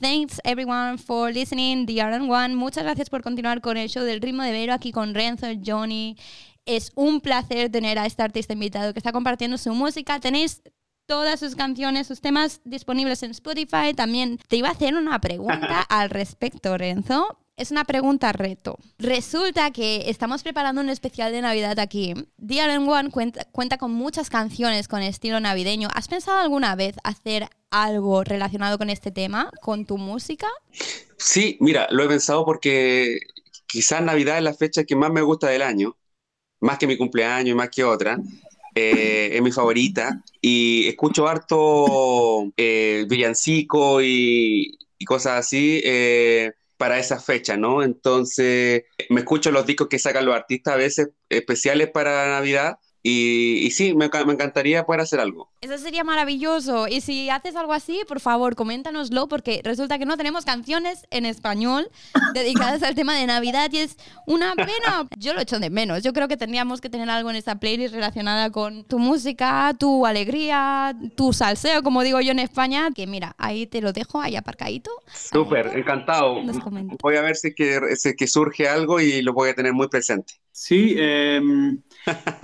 Thanks 0.00 0.40
everyone 0.44 0.96
for 0.96 1.30
listening, 1.30 1.84
the 1.84 2.00
and 2.00 2.30
One. 2.30 2.54
Muchas 2.54 2.84
gracias 2.84 3.10
por 3.10 3.22
continuar 3.22 3.60
con 3.60 3.76
el 3.76 3.90
show 3.90 4.02
del 4.02 4.22
ritmo 4.22 4.42
de 4.42 4.50
Vero 4.50 4.72
aquí 4.72 4.92
con 4.92 5.14
Renzo, 5.14 5.46
Johnny. 5.62 6.16
Es 6.64 6.90
un 6.94 7.20
placer 7.20 7.70
tener 7.70 7.98
a 7.98 8.06
este 8.06 8.22
artista 8.22 8.54
invitado 8.54 8.94
que 8.94 8.98
está 8.98 9.12
compartiendo 9.12 9.58
su 9.58 9.74
música. 9.74 10.18
Tenéis 10.18 10.62
todas 11.04 11.38
sus 11.38 11.54
canciones, 11.54 12.06
sus 12.06 12.22
temas 12.22 12.62
disponibles 12.64 13.22
en 13.22 13.32
Spotify. 13.32 13.92
También 13.94 14.38
te 14.48 14.56
iba 14.56 14.68
a 14.68 14.72
hacer 14.72 14.94
una 14.94 15.20
pregunta 15.20 15.82
al 15.90 16.08
respecto, 16.08 16.78
Renzo. 16.78 17.38
Es 17.60 17.70
una 17.70 17.84
pregunta 17.84 18.32
reto. 18.32 18.78
Resulta 18.98 19.70
que 19.70 20.04
estamos 20.08 20.42
preparando 20.42 20.80
un 20.80 20.88
especial 20.88 21.30
de 21.30 21.42
Navidad 21.42 21.78
aquí. 21.78 22.14
DRN 22.38 22.88
One 22.88 23.10
cuenta, 23.10 23.44
cuenta 23.52 23.76
con 23.76 23.92
muchas 23.92 24.30
canciones 24.30 24.88
con 24.88 25.02
estilo 25.02 25.38
navideño. 25.40 25.90
¿Has 25.92 26.08
pensado 26.08 26.38
alguna 26.38 26.74
vez 26.74 26.94
hacer 27.04 27.50
algo 27.70 28.24
relacionado 28.24 28.78
con 28.78 28.88
este 28.88 29.10
tema, 29.10 29.52
con 29.60 29.84
tu 29.84 29.98
música? 29.98 30.46
Sí, 31.18 31.58
mira, 31.60 31.86
lo 31.90 32.02
he 32.02 32.08
pensado 32.08 32.46
porque 32.46 33.18
quizás 33.66 34.00
Navidad 34.00 34.38
es 34.38 34.42
la 34.42 34.54
fecha 34.54 34.84
que 34.84 34.96
más 34.96 35.12
me 35.12 35.20
gusta 35.20 35.48
del 35.48 35.60
año, 35.60 35.98
más 36.60 36.78
que 36.78 36.86
mi 36.86 36.96
cumpleaños 36.96 37.50
y 37.50 37.54
más 37.54 37.68
que 37.68 37.84
otra. 37.84 38.18
Eh, 38.74 39.32
es 39.34 39.42
mi 39.42 39.52
favorita 39.52 40.24
y 40.40 40.88
escucho 40.88 41.28
harto 41.28 42.50
eh, 42.56 43.04
villancico 43.06 44.00
y, 44.00 44.78
y 44.98 45.04
cosas 45.04 45.40
así 45.40 45.82
eh, 45.84 46.52
para 46.80 46.98
esa 46.98 47.20
fecha, 47.20 47.58
¿no? 47.58 47.82
Entonces, 47.82 48.84
me 49.10 49.20
escucho 49.20 49.50
los 49.52 49.66
discos 49.66 49.88
que 49.88 49.98
sacan 49.98 50.24
los 50.24 50.34
artistas 50.34 50.74
a 50.74 50.76
veces 50.78 51.10
especiales 51.28 51.90
para 51.90 52.26
Navidad 52.30 52.78
y, 53.02 53.66
y 53.66 53.70
sí, 53.70 53.94
me, 53.94 54.10
me 54.26 54.32
encantaría 54.32 54.84
poder 54.84 55.00
hacer 55.00 55.20
algo. 55.20 55.50
Eso 55.62 55.78
sería 55.78 56.04
maravilloso. 56.04 56.86
Y 56.86 57.00
si 57.00 57.30
haces 57.30 57.56
algo 57.56 57.72
así, 57.72 58.02
por 58.06 58.20
favor, 58.20 58.56
coméntanoslo, 58.56 59.26
porque 59.28 59.62
resulta 59.64 59.98
que 59.98 60.04
no 60.04 60.18
tenemos 60.18 60.44
canciones 60.44 61.06
en 61.10 61.24
español 61.24 61.88
dedicadas 62.34 62.82
al 62.82 62.94
tema 62.94 63.16
de 63.16 63.26
Navidad 63.26 63.70
y 63.72 63.78
es 63.78 63.96
una 64.26 64.54
pena. 64.54 65.08
Yo 65.18 65.32
lo 65.32 65.40
echo 65.40 65.58
de 65.58 65.70
menos. 65.70 66.02
Yo 66.02 66.12
creo 66.12 66.28
que 66.28 66.36
tendríamos 66.36 66.80
que 66.80 66.90
tener 66.90 67.08
algo 67.08 67.30
en 67.30 67.36
esa 67.36 67.58
playlist 67.58 67.94
relacionada 67.94 68.50
con 68.50 68.84
tu 68.84 68.98
música, 68.98 69.74
tu 69.78 70.04
alegría, 70.04 70.94
tu 71.16 71.32
salseo, 71.32 71.82
como 71.82 72.02
digo 72.02 72.20
yo 72.20 72.32
en 72.32 72.38
España. 72.38 72.90
Que 72.94 73.06
mira, 73.06 73.34
ahí 73.38 73.66
te 73.66 73.80
lo 73.80 73.92
dejo, 73.92 74.20
ahí 74.20 74.36
aparcadito. 74.36 74.90
Súper, 75.12 75.78
encantado. 75.78 76.36
Voy 77.02 77.16
a 77.16 77.22
ver 77.22 77.36
si 77.36 77.54
que, 77.54 77.96
si 77.96 78.14
que 78.14 78.26
surge 78.26 78.68
algo 78.68 79.00
y 79.00 79.22
lo 79.22 79.32
voy 79.32 79.50
a 79.50 79.54
tener 79.54 79.72
muy 79.72 79.88
presente. 79.88 80.34
Sí, 80.52 80.94
em, 80.98 81.80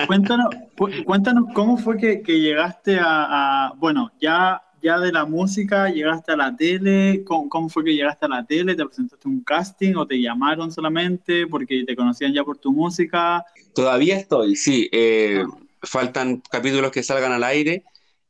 cuéntanos, 0.07 0.47
cu- 0.77 0.91
cuéntanos 1.05 1.47
cómo 1.55 1.77
fue 1.77 1.97
que, 1.99 2.23
que 2.23 2.41
llegaste 2.41 2.99
a, 3.01 3.67
a- 3.69 3.73
bueno, 3.77 4.13
ya, 4.21 4.63
ya 4.83 4.99
de 5.01 5.13
la 5.13 5.25
música, 5.27 5.89
llegaste 5.91 6.33
a 6.33 6.37
la 6.37 6.55
tele, 6.57 7.23
¿cómo, 7.25 7.49
cómo 7.49 7.69
fue 7.69 7.85
que 7.85 7.95
llegaste 7.95 8.27
a 8.27 8.29
la 8.29 8.45
tele? 8.45 8.75
¿Te 8.77 8.85
presentaste 8.87 9.29
un 9.29 9.43
casting 9.43 9.95
o 9.97 10.07
te 10.07 10.21
llamaron 10.21 10.71
solamente 10.73 11.47
porque 11.47 11.85
te 11.87 11.97
conocían 11.97 12.33
ya 12.33 12.45
por 12.45 12.59
tu 12.59 12.73
música? 12.73 13.45
Todavía 13.75 14.17
estoy, 14.17 14.57
sí. 14.57 14.89
eh, 14.93 15.45
faltan 15.83 16.43
capítulos 16.51 16.91
que 16.93 17.03
salgan 17.03 17.33
al 17.33 17.45
aire. 17.45 17.85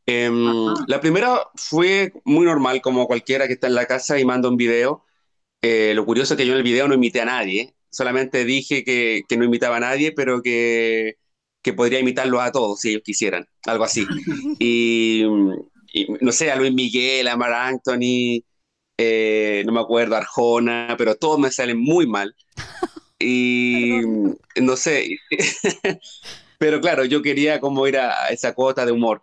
Ajá. 0.09 0.85
la 0.89 1.01
primera 1.01 1.41
fue 1.55 2.13
muy 2.25 2.47
normal, 2.47 2.81
como 2.81 3.07
cualquiera 3.07 3.47
que 3.47 3.55
está 3.55 3.67
en 3.67 3.75
la 3.75 3.87
casa 3.87 4.19
y 4.19 4.25
manda 4.25 4.49
un 4.49 4.57
video. 4.57 5.05
Eh, 5.63 5.93
lo 5.95 6.05
curioso 6.07 6.35
es 6.35 6.39
que 6.39 6.47
yo 6.47 6.53
en 6.53 6.59
el 6.59 6.65
video 6.65 6.89
no 6.89 6.95
imité 6.95 7.21
a 7.23 7.25
nadie, 7.27 7.76
solamente 7.97 8.45
dije 8.45 8.85
que, 8.85 9.23
que 9.27 9.39
no 9.39 9.45
imitaba 9.45 9.79
a 9.79 9.81
nadie, 9.81 10.13
pero 10.13 10.43
que, 10.43 11.15
que 11.63 11.73
podría 11.73 11.99
imitarlos 11.99 12.43
a 12.43 12.53
todos 12.53 12.79
si 12.81 12.91
ellos 12.91 13.03
quisieran, 13.03 13.47
algo 13.65 13.85
así. 13.85 14.07
Y, 14.61 15.25
y 15.95 16.07
no 16.21 16.31
sé, 16.33 16.51
a 16.51 16.57
Luis 16.57 16.75
Miguel, 16.75 17.27
a 17.29 17.37
Mar 17.37 17.55
Anthony, 17.55 18.45
eh, 18.99 19.63
no 19.65 19.73
me 19.73 19.81
acuerdo, 19.81 20.15
Arjona, 20.15 20.95
pero 20.99 21.15
todos 21.17 21.39
me 21.39 21.51
salen 21.51 21.79
muy 21.79 22.07
mal. 22.07 22.37
Y 23.19 23.93
no 24.61 24.77
sé, 24.77 25.19
pero 26.59 26.83
claro, 26.83 27.07
yo 27.07 27.23
quería 27.23 27.61
como 27.61 27.87
ir 27.87 27.97
a 27.97 28.29
esa 28.29 28.53
cuota 28.55 28.85
de 28.85 28.93
humor. 28.93 29.23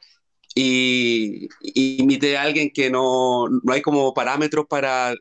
Y, 0.56 1.48
y 1.62 2.02
imité 2.02 2.38
a 2.38 2.44
alguien 2.44 2.72
que 2.72 2.90
no, 2.90 3.48
no 3.50 3.74
hay 3.74 3.84
como 3.84 4.14
parámetros 4.16 4.66
para, 4.68 5.14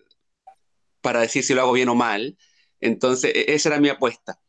para 1.02 1.20
decir 1.20 1.44
si 1.44 1.52
lo 1.52 1.60
hago 1.60 1.72
bien 1.72 1.90
o 1.90 1.94
mal. 1.94 2.34
Entonces, 2.82 3.32
e- 3.34 3.54
esa 3.54 3.70
era 3.70 3.80
mi 3.80 3.90
apuesta. 3.90 4.40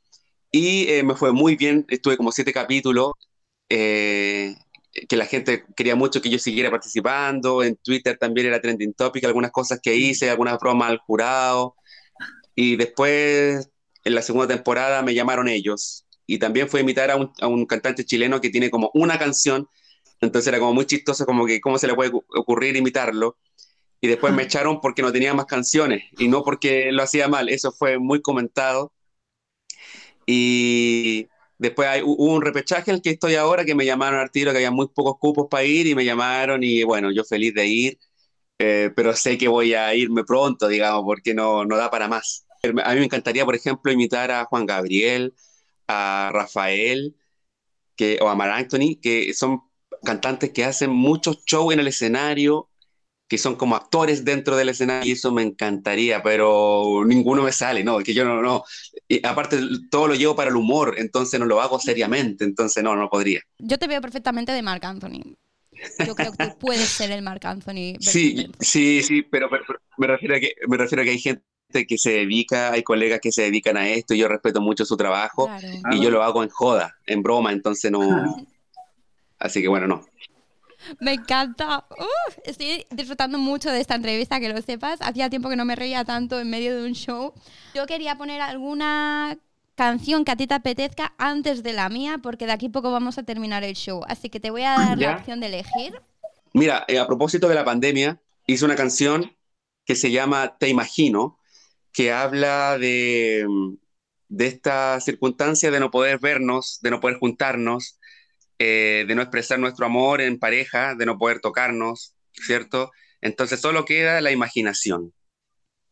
Y 0.51 0.87
eh, 0.89 1.03
me 1.03 1.15
fue 1.15 1.31
muy 1.33 1.55
bien, 1.55 1.85
estuve 1.89 2.17
como 2.17 2.31
siete 2.31 2.53
capítulos, 2.53 3.13
eh, 3.69 4.55
que 5.09 5.17
la 5.17 5.25
gente 5.25 5.65
quería 5.75 5.95
mucho 5.95 6.21
que 6.21 6.29
yo 6.29 6.39
siguiera 6.39 6.71
participando, 6.71 7.63
en 7.63 7.75
Twitter 7.77 8.17
también 8.19 8.47
era 8.47 8.61
trending 8.61 8.93
topic, 8.93 9.25
algunas 9.25 9.51
cosas 9.51 9.79
que 9.81 9.95
hice, 9.95 10.29
algunas 10.29 10.59
bromas 10.59 10.89
al 10.91 10.99
jurado. 10.99 11.75
Y 12.55 12.75
después, 12.75 13.69
en 14.03 14.15
la 14.15 14.21
segunda 14.21 14.47
temporada, 14.55 15.01
me 15.01 15.13
llamaron 15.13 15.47
ellos. 15.47 16.05
Y 16.27 16.39
también 16.39 16.69
fue 16.69 16.79
a 16.79 16.83
imitar 16.83 17.11
a 17.11 17.15
un, 17.17 17.31
a 17.41 17.47
un 17.47 17.65
cantante 17.65 18.05
chileno 18.05 18.41
que 18.41 18.49
tiene 18.49 18.69
como 18.69 18.91
una 18.93 19.17
canción. 19.19 19.67
Entonces 20.21 20.47
era 20.49 20.59
como 20.59 20.73
muy 20.73 20.85
chistoso, 20.85 21.25
como 21.25 21.45
que 21.45 21.59
cómo 21.61 21.77
se 21.77 21.87
le 21.87 21.95
puede 21.95 22.11
ocu- 22.11 22.23
ocurrir 22.35 22.75
imitarlo. 22.75 23.37
Y 24.03 24.07
después 24.09 24.33
me 24.35 24.43
echaron 24.43 24.81
porque 24.81 25.01
no 25.03 25.13
tenía 25.13 25.33
más 25.33 25.47
canciones 25.47 26.03
y 26.19 26.29
no 26.29 26.43
porque 26.43 26.91
lo 26.93 27.03
hacía 27.03 27.27
mal. 27.29 27.49
Eso 27.49 27.73
fue 27.73 27.99
muy 27.99 28.21
comentado. 28.21 28.93
Y 30.25 31.27
después 31.57 31.87
hay, 31.89 32.01
hu- 32.01 32.15
hubo 32.17 32.33
un 32.33 32.41
repechaje 32.41 32.91
en 32.91 32.95
el 32.95 33.01
que 33.01 33.11
estoy 33.11 33.35
ahora, 33.35 33.65
que 33.65 33.75
me 33.75 33.85
llamaron 33.85 34.19
al 34.19 34.31
tiro, 34.31 34.51
que 34.51 34.57
había 34.57 34.71
muy 34.71 34.87
pocos 34.89 35.15
cupos 35.19 35.47
para 35.49 35.63
ir 35.65 35.87
y 35.87 35.95
me 35.95 36.05
llamaron 36.05 36.63
y 36.63 36.83
bueno, 36.83 37.11
yo 37.11 37.23
feliz 37.23 37.53
de 37.53 37.67
ir, 37.67 37.99
eh, 38.59 38.91
pero 38.95 39.15
sé 39.15 39.37
que 39.37 39.47
voy 39.49 39.73
a 39.75 39.95
irme 39.95 40.23
pronto, 40.25 40.67
digamos, 40.67 41.03
porque 41.05 41.33
no, 41.33 41.65
no 41.65 41.77
da 41.77 41.89
para 41.91 42.07
más. 42.09 42.45
A 42.85 42.93
mí 42.93 42.99
me 42.99 43.05
encantaría, 43.05 43.45
por 43.45 43.55
ejemplo, 43.55 43.91
imitar 43.91 44.31
a 44.31 44.45
Juan 44.45 44.65
Gabriel, 44.65 45.33
a 45.87 46.31
Rafael 46.33 47.15
que, 47.95 48.19
o 48.21 48.29
a 48.29 48.35
Mar 48.35 48.51
Anthony, 48.51 48.99
que 49.01 49.33
son 49.33 49.61
cantantes 50.03 50.51
que 50.51 50.65
hacen 50.65 50.91
muchos 50.91 51.43
shows 51.45 51.73
en 51.73 51.79
el 51.79 51.87
escenario, 51.87 52.69
que 53.33 53.39
son 53.39 53.55
como 53.55 53.75
actores 53.75 54.23
dentro 54.23 54.55
del 54.55 54.69
escenario, 54.69 55.09
y 55.09 55.13
eso 55.13 55.31
me 55.31 55.41
encantaría, 55.41 56.21
pero 56.21 57.03
ninguno 57.03 57.41
me 57.41 57.51
sale, 57.51 57.83
¿no? 57.83 57.97
Que 57.97 58.13
yo 58.13 58.23
no, 58.25 58.43
no. 58.43 58.63
Y 59.07 59.25
aparte, 59.25 59.57
todo 59.89 60.07
lo 60.09 60.13
llevo 60.13 60.35
para 60.35 60.51
el 60.51 60.55
humor, 60.55 60.93
entonces 60.99 61.39
no 61.39 61.47
lo 61.47 61.59
hago 61.59 61.79
seriamente, 61.79 62.43
entonces 62.43 62.83
no, 62.83 62.95
no 62.95 63.09
podría. 63.09 63.41
Yo 63.57 63.79
te 63.79 63.87
veo 63.87 63.99
perfectamente 64.01 64.51
de 64.51 64.61
Marc 64.61 64.83
Anthony. 64.85 65.35
Yo 66.05 66.13
creo 66.13 66.31
que 66.31 66.45
tú 66.45 66.57
puedes 66.59 66.87
ser 66.87 67.09
el 67.09 67.23
Marc 67.23 67.43
Anthony. 67.43 67.95
Sí, 67.99 68.51
sí, 68.59 69.01
sí, 69.01 69.23
pero, 69.23 69.49
pero- 69.49 69.63
pero 69.65 69.79
me 69.97 70.05
refiero 70.05 70.35
a 70.35 70.39
que, 70.39 70.53
me 70.67 70.77
refiero 70.77 71.01
a 71.01 71.05
que 71.05 71.09
hay 71.11 71.19
gente 71.19 71.41
que 71.87 71.97
se 71.97 72.11
dedica, 72.11 72.71
hay 72.71 72.83
colegas 72.83 73.19
que 73.19 73.31
se 73.31 73.41
dedican 73.41 73.77
a 73.77 73.89
esto, 73.89 74.13
y 74.13 74.19
yo 74.19 74.27
respeto 74.27 74.61
mucho 74.61 74.85
su 74.85 74.95
trabajo, 74.95 75.47
Claro. 75.47 75.67
y 75.91 75.99
yo 76.03 76.11
lo 76.11 76.21
hago 76.21 76.43
en 76.43 76.49
joda, 76.49 76.95
en 77.07 77.23
broma, 77.23 77.51
entonces 77.51 77.89
no. 77.91 78.45
Así 79.39 79.59
que 79.59 79.69
bueno, 79.69 79.87
no. 79.87 80.05
Me 80.99 81.13
encanta. 81.13 81.85
Uf, 81.91 82.37
estoy 82.43 82.85
disfrutando 82.91 83.37
mucho 83.37 83.69
de 83.71 83.79
esta 83.79 83.95
entrevista, 83.95 84.39
que 84.39 84.49
lo 84.49 84.61
sepas. 84.61 84.99
Hacía 85.01 85.29
tiempo 85.29 85.49
que 85.49 85.55
no 85.55 85.65
me 85.65 85.75
reía 85.75 86.05
tanto 86.05 86.39
en 86.39 86.49
medio 86.49 86.75
de 86.75 86.85
un 86.85 86.93
show. 86.93 87.33
Yo 87.73 87.85
quería 87.85 88.17
poner 88.17 88.41
alguna 88.41 89.37
canción 89.75 90.23
que 90.23 90.31
a 90.31 90.35
ti 90.35 90.47
te 90.47 90.53
apetezca 90.53 91.13
antes 91.17 91.63
de 91.63 91.73
la 91.73 91.89
mía, 91.89 92.19
porque 92.21 92.45
de 92.45 92.51
aquí 92.51 92.69
poco 92.69 92.91
vamos 92.91 93.17
a 93.17 93.23
terminar 93.23 93.63
el 93.63 93.75
show. 93.75 94.01
Así 94.07 94.29
que 94.29 94.39
te 94.39 94.51
voy 94.51 94.63
a 94.63 94.71
dar 94.73 94.97
la 94.97 95.17
opción 95.17 95.39
de 95.39 95.47
elegir. 95.47 95.99
Mira, 96.53 96.85
eh, 96.87 96.99
a 96.99 97.07
propósito 97.07 97.47
de 97.49 97.55
la 97.55 97.65
pandemia, 97.65 98.21
hice 98.45 98.65
una 98.65 98.75
canción 98.75 99.35
que 99.85 99.95
se 99.95 100.11
llama 100.11 100.57
Te 100.57 100.69
Imagino, 100.69 101.39
que 101.91 102.11
habla 102.11 102.77
de, 102.77 103.45
de 104.29 104.47
esta 104.47 104.99
circunstancia 104.99 105.71
de 105.71 105.79
no 105.79 105.91
poder 105.91 106.19
vernos, 106.19 106.79
de 106.81 106.91
no 106.91 106.99
poder 106.99 107.17
juntarnos, 107.17 107.99
eh, 108.59 109.05
de 109.07 109.15
no 109.15 109.21
expresar 109.21 109.59
nuestro 109.59 109.85
amor 109.85 110.21
en 110.21 110.39
pareja, 110.39 110.95
de 110.95 111.05
no 111.05 111.17
poder 111.17 111.39
tocarnos, 111.41 112.15
¿cierto? 112.33 112.91
Entonces 113.21 113.61
solo 113.61 113.85
queda 113.85 114.21
la 114.21 114.31
imaginación. 114.31 115.13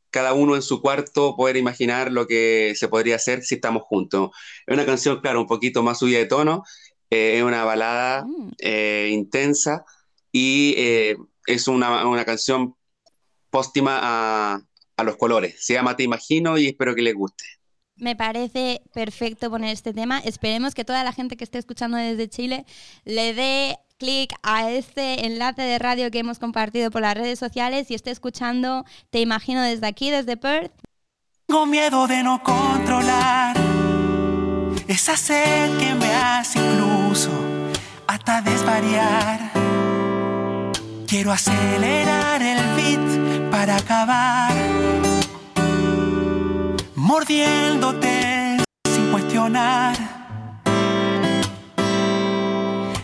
Cada 0.09 0.33
uno 0.33 0.55
en 0.55 0.61
su 0.61 0.81
cuarto 0.81 1.35
poder 1.37 1.55
imaginar 1.57 2.11
lo 2.11 2.27
que 2.27 2.73
se 2.75 2.87
podría 2.89 3.15
hacer 3.15 3.43
si 3.43 3.55
estamos 3.55 3.83
juntos. 3.83 4.31
Es 4.67 4.73
una 4.73 4.85
canción, 4.85 5.21
claro, 5.21 5.41
un 5.41 5.47
poquito 5.47 5.83
más 5.83 5.99
subida 5.99 6.19
de 6.19 6.25
tono, 6.25 6.63
eh, 7.09 7.37
es 7.37 7.43
una 7.43 7.63
balada 7.65 8.23
Mm. 8.25 8.51
eh, 8.59 9.09
intensa 9.11 9.85
y 10.31 10.75
es 11.47 11.67
una, 11.67 12.07
una 12.07 12.25
canción 12.25 12.75
póstima 13.49 13.99
a, 14.01 14.61
a 14.97 15.03
los 15.03 15.17
colores. 15.17 15.65
Se 15.65 15.73
llama 15.73 15.95
Te 15.95 16.03
Imagino 16.03 16.57
y 16.57 16.67
espero 16.67 16.95
que 16.95 17.01
les 17.01 17.15
guste. 17.15 17.45
Me 18.01 18.15
parece 18.15 18.81
perfecto 18.93 19.51
poner 19.51 19.69
este 19.69 19.93
tema. 19.93 20.17
Esperemos 20.17 20.73
que 20.73 20.83
toda 20.83 21.03
la 21.03 21.13
gente 21.13 21.37
que 21.37 21.43
esté 21.43 21.59
escuchando 21.59 21.97
desde 21.97 22.27
Chile 22.27 22.65
le 23.05 23.35
dé 23.35 23.77
clic 23.99 24.33
a 24.41 24.71
este 24.71 25.27
enlace 25.27 25.61
de 25.61 25.77
radio 25.77 26.09
que 26.09 26.17
hemos 26.17 26.39
compartido 26.39 26.89
por 26.89 27.03
las 27.03 27.13
redes 27.13 27.37
sociales 27.37 27.91
y 27.91 27.93
esté 27.93 28.09
escuchando 28.09 28.85
Te 29.11 29.19
imagino 29.19 29.61
desde 29.61 29.85
aquí, 29.85 30.09
desde 30.09 30.35
Perth. 30.35 30.73
Tengo 31.45 31.67
miedo 31.67 32.07
de 32.07 32.23
no 32.23 32.41
controlar 32.41 33.55
esa 34.87 35.15
sed 35.15 35.77
que 35.77 35.93
me 35.93 36.11
hace 36.11 36.57
incluso 36.57 37.29
hasta 38.07 38.41
desvariar. 38.41 39.51
Quiero 41.05 41.31
acelerar 41.31 42.41
el 42.41 42.57
beat 42.75 43.51
para 43.51 43.75
acabar 43.75 44.70
mordiéndote 47.11 48.63
sin 48.85 49.11
cuestionar. 49.11 49.97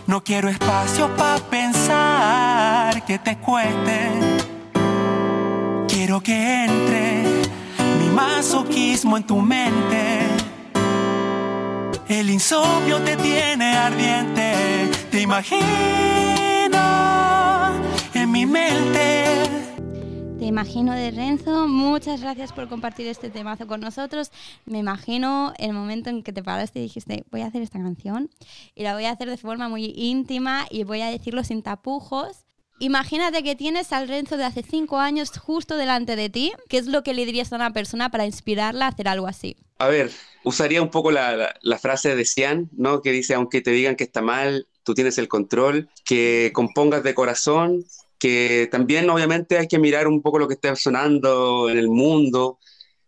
No 0.06 0.24
quiero 0.24 0.48
espacio 0.48 1.14
para 1.14 1.38
pensar 1.40 3.04
que 3.04 3.18
te 3.18 3.36
cueste. 3.36 3.98
Quiero 5.88 6.22
que 6.22 6.64
entre 6.64 7.24
mi 8.00 8.08
masoquismo 8.08 9.18
en 9.18 9.24
tu 9.24 9.42
mente. 9.42 10.26
El 12.08 12.30
insomnio 12.30 13.02
te 13.02 13.14
tiene 13.16 13.76
ardiente. 13.76 14.90
Te 15.10 15.20
imagino 15.20 15.58
en 18.14 18.32
mi 18.32 18.46
mente. 18.46 19.47
Imagino 20.48 20.94
de 20.94 21.10
Renzo. 21.10 21.68
Muchas 21.68 22.22
gracias 22.22 22.54
por 22.54 22.70
compartir 22.70 23.06
este 23.06 23.28
temazo 23.28 23.66
con 23.66 23.82
nosotros. 23.82 24.30
Me 24.64 24.78
imagino 24.78 25.52
el 25.58 25.74
momento 25.74 26.08
en 26.08 26.22
que 26.22 26.32
te 26.32 26.42
paraste 26.42 26.78
y 26.78 26.84
dijiste, 26.84 27.24
voy 27.30 27.42
a 27.42 27.48
hacer 27.48 27.60
esta 27.60 27.78
canción 27.78 28.30
y 28.74 28.82
la 28.82 28.94
voy 28.94 29.04
a 29.04 29.10
hacer 29.10 29.28
de 29.28 29.36
forma 29.36 29.68
muy 29.68 29.92
íntima 29.94 30.66
y 30.70 30.84
voy 30.84 31.02
a 31.02 31.10
decirlo 31.10 31.44
sin 31.44 31.62
tapujos. 31.62 32.46
Imagínate 32.78 33.42
que 33.42 33.56
tienes 33.56 33.92
al 33.92 34.08
Renzo 34.08 34.38
de 34.38 34.44
hace 34.44 34.62
cinco 34.62 34.96
años 34.96 35.36
justo 35.36 35.76
delante 35.76 36.16
de 36.16 36.30
ti. 36.30 36.52
¿Qué 36.70 36.78
es 36.78 36.86
lo 36.86 37.02
que 37.02 37.12
le 37.12 37.26
dirías 37.26 37.52
a 37.52 37.56
una 37.56 37.74
persona 37.74 38.10
para 38.10 38.24
inspirarla 38.24 38.86
a 38.86 38.88
hacer 38.88 39.06
algo 39.06 39.26
así? 39.26 39.54
A 39.78 39.88
ver, 39.88 40.10
usaría 40.44 40.80
un 40.80 40.90
poco 40.90 41.10
la, 41.10 41.36
la, 41.36 41.54
la 41.60 41.78
frase 41.78 42.16
de 42.16 42.24
Cian, 42.24 42.70
¿no? 42.72 43.02
Que 43.02 43.12
dice, 43.12 43.34
aunque 43.34 43.60
te 43.60 43.72
digan 43.72 43.96
que 43.96 44.04
está 44.04 44.22
mal, 44.22 44.66
tú 44.82 44.94
tienes 44.94 45.18
el 45.18 45.28
control, 45.28 45.90
que 46.06 46.52
compongas 46.54 47.02
de 47.02 47.12
corazón, 47.12 47.84
que 48.18 48.68
también 48.70 49.08
obviamente 49.10 49.58
hay 49.58 49.68
que 49.68 49.78
mirar 49.78 50.08
un 50.08 50.22
poco 50.22 50.38
lo 50.38 50.48
que 50.48 50.54
está 50.54 50.74
sonando 50.76 51.70
en 51.70 51.78
el 51.78 51.88
mundo, 51.88 52.58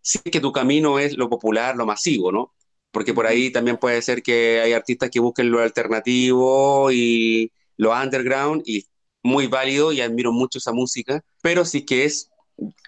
sí 0.02 0.18
que 0.20 0.40
tu 0.40 0.52
camino 0.52 0.98
es 0.98 1.16
lo 1.16 1.28
popular, 1.28 1.76
lo 1.76 1.86
masivo, 1.86 2.32
¿no? 2.32 2.54
Porque 2.90 3.14
por 3.14 3.26
ahí 3.26 3.50
también 3.50 3.76
puede 3.76 4.02
ser 4.02 4.22
que 4.22 4.60
hay 4.60 4.72
artistas 4.72 5.10
que 5.10 5.20
busquen 5.20 5.50
lo 5.50 5.60
alternativo 5.60 6.90
y 6.92 7.52
lo 7.76 7.92
underground 7.92 8.62
y 8.66 8.86
muy 9.22 9.46
válido 9.46 9.92
y 9.92 10.00
admiro 10.00 10.32
mucho 10.32 10.58
esa 10.58 10.72
música, 10.72 11.22
pero 11.42 11.64
sí 11.64 11.84
que 11.84 12.04
es, 12.04 12.30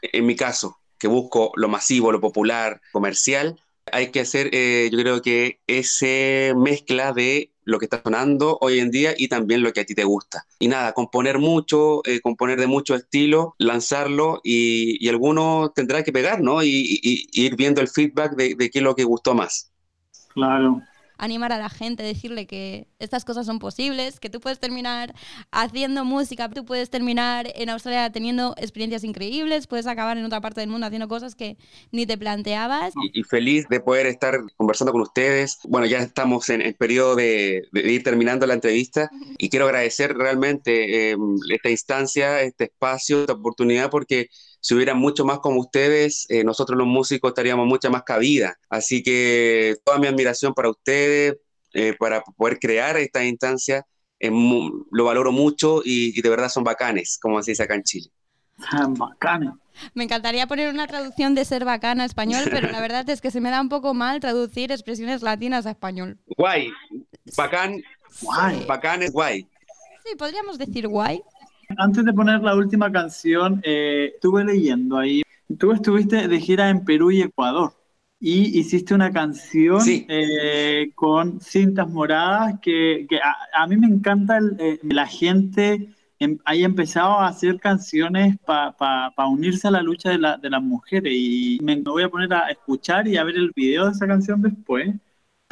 en 0.03 0.27
mi 0.27 0.37
caso, 0.37 0.79
que 0.99 1.09
busco 1.09 1.53
lo 1.57 1.69
masivo, 1.69 2.13
lo 2.13 2.21
popular, 2.21 2.81
comercial, 2.93 3.61
hay 3.91 4.11
que 4.11 4.21
hacer, 4.21 4.51
eh, 4.53 4.89
yo 4.93 4.99
creo 4.99 5.23
que 5.23 5.61
ese 5.67 6.55
mezcla 6.57 7.13
de 7.13 7.52
lo 7.65 7.79
que 7.79 7.87
está 7.87 8.03
sonando 8.03 8.59
hoy 8.61 8.79
en 8.81 8.91
día 8.91 9.15
y 9.17 9.29
también 9.29 9.63
lo 9.63 9.73
que 9.73 9.81
a 9.81 9.85
ti 9.85 9.95
te 9.95 10.05
gusta. 10.05 10.45
Y 10.59 10.69
nada, 10.69 10.93
componer 10.93 11.39
mucho, 11.39 12.03
eh, 12.07 12.21
componer 12.21 12.59
de 12.59 12.67
mucho 12.67 12.95
estilo, 12.95 13.55
lanzarlo 13.59 14.41
y, 14.43 15.05
y, 15.05 15.09
alguno 15.09 15.73
tendrá 15.75 16.03
que 16.03 16.13
pegar, 16.13 16.41
¿no? 16.41 16.63
Y, 16.63 16.69
y, 16.69 17.29
y 17.33 17.47
ir 17.47 17.57
viendo 17.57 17.81
el 17.81 17.89
feedback 17.89 18.35
de, 18.35 18.55
de, 18.55 18.71
qué 18.71 18.79
es 18.79 18.85
lo 18.85 18.95
que 18.95 19.05
gustó 19.05 19.35
más. 19.35 19.71
Claro. 20.35 20.83
Animar 21.23 21.53
a 21.53 21.59
la 21.59 21.69
gente, 21.71 22.03
decirle 22.03 22.49
que 22.49 22.89
estas 22.99 23.25
cosas 23.25 23.47
son 23.47 23.61
posibles, 23.61 24.19
que 24.19 24.29
tú 24.29 24.41
puedes 24.41 24.59
terminar 24.59 25.15
haciendo 25.53 26.05
música, 26.05 26.49
tú 26.49 26.65
puedes 26.65 26.91
terminar 26.91 27.47
en 27.55 27.71
Australia 27.71 28.11
teniendo 28.11 28.55
experiencias 28.59 29.05
increíbles, 29.05 29.69
puedes 29.69 29.87
acabar 29.87 30.19
en 30.19 30.25
otra 30.25 30.41
parte 30.41 30.61
del 30.61 30.69
mundo 30.69 30.89
haciendo 30.89 31.07
cosas 31.07 31.37
que 31.37 31.57
ni 31.93 32.07
te 32.07 32.19
planteabas. 32.19 32.93
Y, 33.15 33.21
y 33.21 33.23
feliz 33.23 33.69
de 33.69 33.79
poder 33.79 34.07
estar 34.07 34.41
conversando 34.57 34.91
con 34.91 35.03
ustedes. 35.03 35.61
Bueno, 35.69 35.87
ya 35.87 35.99
estamos 35.99 36.49
en 36.49 36.61
el 36.61 36.75
periodo 36.75 37.15
de, 37.15 37.69
de 37.71 37.93
ir 37.93 38.03
terminando 38.03 38.45
la 38.47 38.55
entrevista 38.55 39.09
y 39.39 39.49
quiero 39.49 39.67
agradecer 39.67 40.17
realmente 40.17 41.13
eh, 41.13 41.17
esta 41.51 41.71
instancia, 41.71 42.43
este 42.43 42.65
espacio, 42.65 43.21
esta 43.21 43.35
oportunidad, 43.35 43.91
porque 43.91 44.29
si 44.63 44.75
hubiera 44.75 44.95
mucho 44.95 45.25
más 45.25 45.41
como 45.41 45.59
ustedes, 45.59 46.25
eh, 46.29 46.45
nosotros 46.45 46.79
los 46.79 46.87
músicos 46.87 47.31
estaríamos 47.31 47.67
mucha 47.67 47.91
más 47.91 48.05
cabida. 48.05 48.57
Así 48.71 49.03
que 49.03 49.77
toda 49.85 49.99
mi 49.99 50.07
admiración 50.07 50.55
para 50.55 50.71
ustedes, 50.71 51.37
eh, 51.75 51.97
para 51.99 52.23
poder 52.23 52.61
crear 52.61 52.97
esta 52.97 53.25
instancia, 53.25 53.85
eh, 54.21 54.31
lo 54.31 55.05
valoro 55.05 55.33
mucho 55.33 55.83
y, 55.85 56.17
y, 56.17 56.23
de 56.23 56.31
verdad 56.31 56.49
son 56.49 56.63
bacanes, 56.63 57.19
como 57.21 57.43
se 57.43 57.51
dice 57.51 57.65
acá 57.65 57.75
en 57.75 57.83
Chile. 57.83 58.09
Bacanes. 58.91 59.51
Me 59.95 60.05
encantaría 60.05 60.47
poner 60.47 60.73
una 60.73 60.87
traducción 60.87 61.35
de 61.35 61.45
ser 61.45 61.65
bacana 61.65 62.05
a 62.05 62.07
español, 62.07 62.45
pero 62.49 62.71
la 62.71 62.81
verdad 62.81 63.09
es 63.11 63.21
que 63.21 63.33
se 63.33 63.41
me 63.41 63.51
da 63.51 63.61
un 63.61 63.69
poco 63.69 63.95
mal 63.95 64.21
traducir 64.21 64.71
expresiones 64.71 65.23
latinas 65.23 65.67
a 65.67 65.71
español. 65.71 66.19
Guay, 66.37 66.71
bacán, 67.37 67.83
guay. 68.21 68.65
bacán 68.67 69.03
es 69.03 69.11
guay. 69.11 69.49
Sí, 70.05 70.15
podríamos 70.17 70.57
decir 70.57 70.87
guay. 70.87 71.21
Antes 71.77 72.05
de 72.05 72.13
poner 72.13 72.41
la 72.41 72.55
última 72.55 72.91
canción, 72.91 73.61
eh, 73.65 74.13
estuve 74.15 74.45
leyendo 74.45 74.99
ahí. 74.99 75.23
Tú 75.59 75.73
estuviste 75.73 76.29
de 76.29 76.41
gira 76.41 76.71
en 76.71 76.85
Perú 76.85 77.11
y 77.11 77.23
Ecuador 77.23 77.73
y 78.25 78.57
hiciste 78.61 78.95
una 78.95 79.13
canción 79.13 79.81
sí. 79.81 80.07
eh, 80.09 80.93
con 80.95 81.41
cintas 81.41 81.89
moradas 81.89 82.61
que, 82.63 83.05
que 83.09 83.17
a, 83.17 83.35
a, 83.53 83.67
mí 83.67 83.77
me 83.77 83.89
encanta 83.89 84.39
el, 84.39 84.57
eh, 84.61 84.79
la 84.85 85.09
gente 85.09 85.89
em, 86.21 86.39
haya 86.45 86.67
empezado 86.67 87.19
a 87.19 87.27
hacer 87.27 87.59
canciones 87.59 88.37
para 88.47 88.77
pa, 88.77 89.13
pa 89.17 89.27
unirse 89.27 89.67
a 89.67 89.73
la 89.73 89.83
lucha 89.83 90.11
de, 90.11 90.19
la, 90.19 90.37
de, 90.37 90.51
las 90.51 90.63
mujeres 90.63 91.13
y 91.13 91.59
me 91.63 91.75
voy 91.83 92.05
a 92.05 92.09
poner 92.09 92.33
a 92.33 92.49
escuchar 92.49 93.09
y 93.09 93.17
a 93.17 93.25
ver 93.25 93.35
el 93.35 93.51
video 93.57 93.87
de 93.87 93.91
esa 93.91 94.07
canción 94.07 94.41
después 94.41 94.95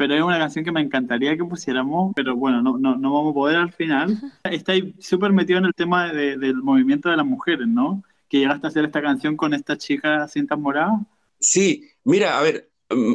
pero 0.01 0.15
es 0.15 0.23
una 0.23 0.39
canción 0.39 0.65
que 0.65 0.73
me 0.73 0.81
encantaría 0.81 1.37
que 1.37 1.45
pusiéramos, 1.45 2.15
pero 2.17 2.35
bueno, 2.35 2.63
no, 2.63 2.79
no, 2.79 2.97
no 2.97 3.13
vamos 3.13 3.33
a 3.33 3.35
poder 3.35 3.57
al 3.59 3.71
final. 3.71 4.17
Está 4.45 4.73
súper 4.99 5.31
metido 5.31 5.59
en 5.59 5.67
el 5.67 5.75
tema 5.75 6.11
de, 6.11 6.39
del 6.39 6.55
movimiento 6.55 7.11
de 7.11 7.19
las 7.19 7.27
mujeres, 7.27 7.69
¿no? 7.69 8.03
Que 8.27 8.39
llegaste 8.39 8.67
a 8.67 8.71
hacer 8.71 8.87
esta 8.87 9.03
canción 9.03 9.37
con 9.37 9.53
esta 9.53 9.77
chica 9.77 10.27
cintas 10.27 10.59
moradas. 10.59 11.03
Sí, 11.39 11.87
mira, 12.03 12.39
a 12.39 12.41
ver, 12.41 12.71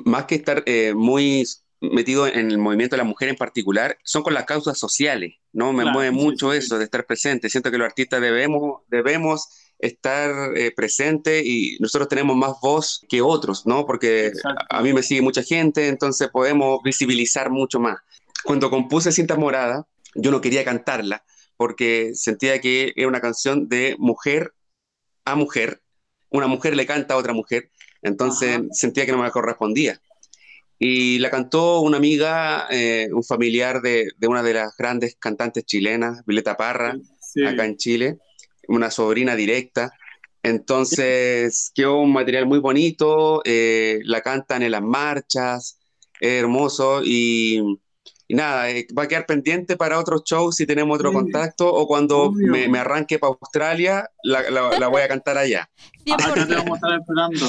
más 0.05 0.25
que 0.25 0.35
estar 0.35 0.61
eh, 0.67 0.93
muy 0.93 1.43
metido 1.81 2.27
en 2.27 2.51
el 2.51 2.59
movimiento 2.59 2.95
de 2.95 2.99
la 3.01 3.09
mujer 3.09 3.29
en 3.29 3.35
particular, 3.35 3.97
son 4.03 4.21
con 4.21 4.35
las 4.35 4.45
causas 4.45 4.77
sociales, 4.77 5.33
¿no? 5.53 5.73
Me 5.73 5.81
claro, 5.81 5.95
mueve 5.95 6.15
sí, 6.15 6.23
mucho 6.23 6.51
sí, 6.51 6.59
eso 6.59 6.75
sí. 6.75 6.77
de 6.77 6.83
estar 6.83 7.07
presente. 7.07 7.49
Siento 7.49 7.71
que 7.71 7.79
los 7.79 7.87
artistas 7.87 8.21
debemos, 8.21 8.81
debemos 8.89 9.64
estar 9.85 10.57
eh, 10.57 10.71
presente 10.75 11.41
y 11.45 11.77
nosotros 11.79 12.07
tenemos 12.07 12.35
más 12.35 12.53
voz 12.61 13.05
que 13.07 13.21
otros, 13.21 13.65
¿no? 13.65 13.85
Porque 13.85 14.31
a, 14.43 14.77
a, 14.77 14.81
mí 14.81 14.93
me 14.93 15.03
sigue 15.03 15.21
mucha 15.21 15.43
gente, 15.43 15.87
entonces 15.87 16.29
podemos 16.29 16.79
visibilizar 16.83 17.49
mucho 17.49 17.79
más. 17.79 17.97
Cuando 18.43 18.69
compuse 18.69 19.11
Cinta 19.11 19.35
Morada, 19.35 19.87
yo 20.15 20.31
no 20.31 20.41
quería 20.41 20.63
cantarla 20.63 21.23
porque 21.57 22.11
sentía 22.13 22.59
que 22.59 22.93
era 22.95 23.07
una 23.07 23.21
canción 23.21 23.67
de 23.69 23.95
mujer 23.97 24.53
a 25.23 25.35
mujer, 25.35 25.81
una 26.29 26.47
mujer 26.47 26.75
le 26.75 26.85
canta 26.85 27.13
a 27.13 27.17
otra 27.17 27.33
mujer, 27.33 27.69
entonces 28.01 28.57
Ajá. 28.57 28.65
sentía 28.71 29.05
que 29.05 29.11
no 29.11 29.23
me 29.23 29.31
correspondía. 29.31 29.99
Y 30.77 31.19
la 31.19 31.31
cantó 31.31 31.79
una 31.79 31.97
amiga, 31.97 32.67
eh, 32.69 33.07
un 33.11 33.23
familiar 33.23 33.81
de, 33.81 34.09
de, 34.17 34.27
una 34.27 34.43
de 34.43 34.53
las 34.53 34.75
grandes 34.75 35.15
cantantes 35.15 35.65
chilenas, 35.65 36.25
Violeta 36.25 36.57
Parra. 36.57 36.97
acá 37.47 37.65
en 37.65 37.77
Chile, 37.77 38.17
una 38.67 38.91
sobrina 38.91 39.35
directa. 39.35 39.91
Entonces, 40.43 41.71
quedó 41.73 41.97
un 41.97 42.13
material 42.13 42.45
muy 42.45 42.59
bonito, 42.59 43.41
eh, 43.45 43.99
la 44.03 44.21
cantan 44.21 44.61
en 44.61 44.71
las 44.71 44.83
marchas, 44.83 45.79
es 46.19 46.43
hermoso 46.43 47.01
y, 47.03 47.79
nada, 48.29 48.69
eh, 48.69 48.85
va 48.97 49.03
a 49.03 49.07
quedar 49.07 49.25
pendiente 49.25 49.75
para 49.75 49.99
otros 49.99 50.23
shows 50.23 50.55
si 50.55 50.67
tenemos 50.67 50.95
otro 50.97 51.11
contacto 51.11 51.67
o 51.73 51.87
cuando 51.87 52.31
me, 52.31 52.77
arranque 52.77 53.17
para 53.17 53.33
Australia, 53.33 54.07
la, 54.23 54.87
voy 54.87 55.01
a 55.01 55.07
cantar 55.07 55.37
allá. 55.37 55.69
Acá 56.11 56.33
te 56.47 56.55
vamos 56.55 56.73
a 56.73 56.75
estar 56.75 56.99
esperando. 56.99 57.45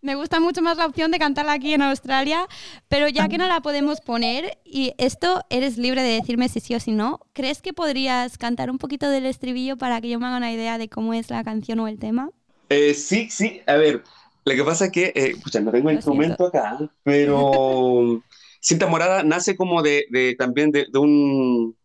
Me 0.00 0.14
gusta 0.14 0.40
mucho 0.40 0.62
más 0.62 0.76
la 0.76 0.86
opción 0.86 1.10
de 1.10 1.18
cantarla 1.18 1.52
aquí 1.52 1.72
en 1.74 1.82
Australia, 1.82 2.46
pero 2.88 3.08
ya 3.08 3.28
que 3.28 3.38
no 3.38 3.46
la 3.46 3.60
podemos 3.60 4.00
poner, 4.00 4.58
y 4.64 4.94
esto 4.98 5.42
eres 5.50 5.78
libre 5.78 6.02
de 6.02 6.14
decirme 6.14 6.48
si 6.48 6.60
sí 6.60 6.74
o 6.74 6.80
si 6.80 6.92
no, 6.92 7.20
¿crees 7.32 7.62
que 7.62 7.72
podrías 7.72 8.38
cantar 8.38 8.70
un 8.70 8.78
poquito 8.78 9.08
del 9.08 9.26
estribillo 9.26 9.76
para 9.76 10.00
que 10.00 10.08
yo 10.08 10.20
me 10.20 10.26
haga 10.26 10.36
una 10.36 10.52
idea 10.52 10.78
de 10.78 10.88
cómo 10.88 11.14
es 11.14 11.30
la 11.30 11.42
canción 11.42 11.80
o 11.80 11.88
el 11.88 11.98
tema? 11.98 12.30
Eh, 12.68 12.94
sí, 12.94 13.28
sí, 13.30 13.62
a 13.66 13.76
ver, 13.76 14.02
lo 14.44 14.54
que 14.54 14.64
pasa 14.64 14.86
es 14.86 14.92
que, 14.92 15.12
eh, 15.14 15.36
no 15.60 15.70
tengo 15.70 15.90
el 15.90 15.96
instrumento 15.96 16.46
acá, 16.46 16.78
pero 17.02 18.22
Cinta 18.60 18.86
Morada 18.86 19.22
nace 19.22 19.56
como 19.56 19.82
de, 19.82 20.36
también 20.38 20.70
de, 20.70 20.86
un, 20.94 21.76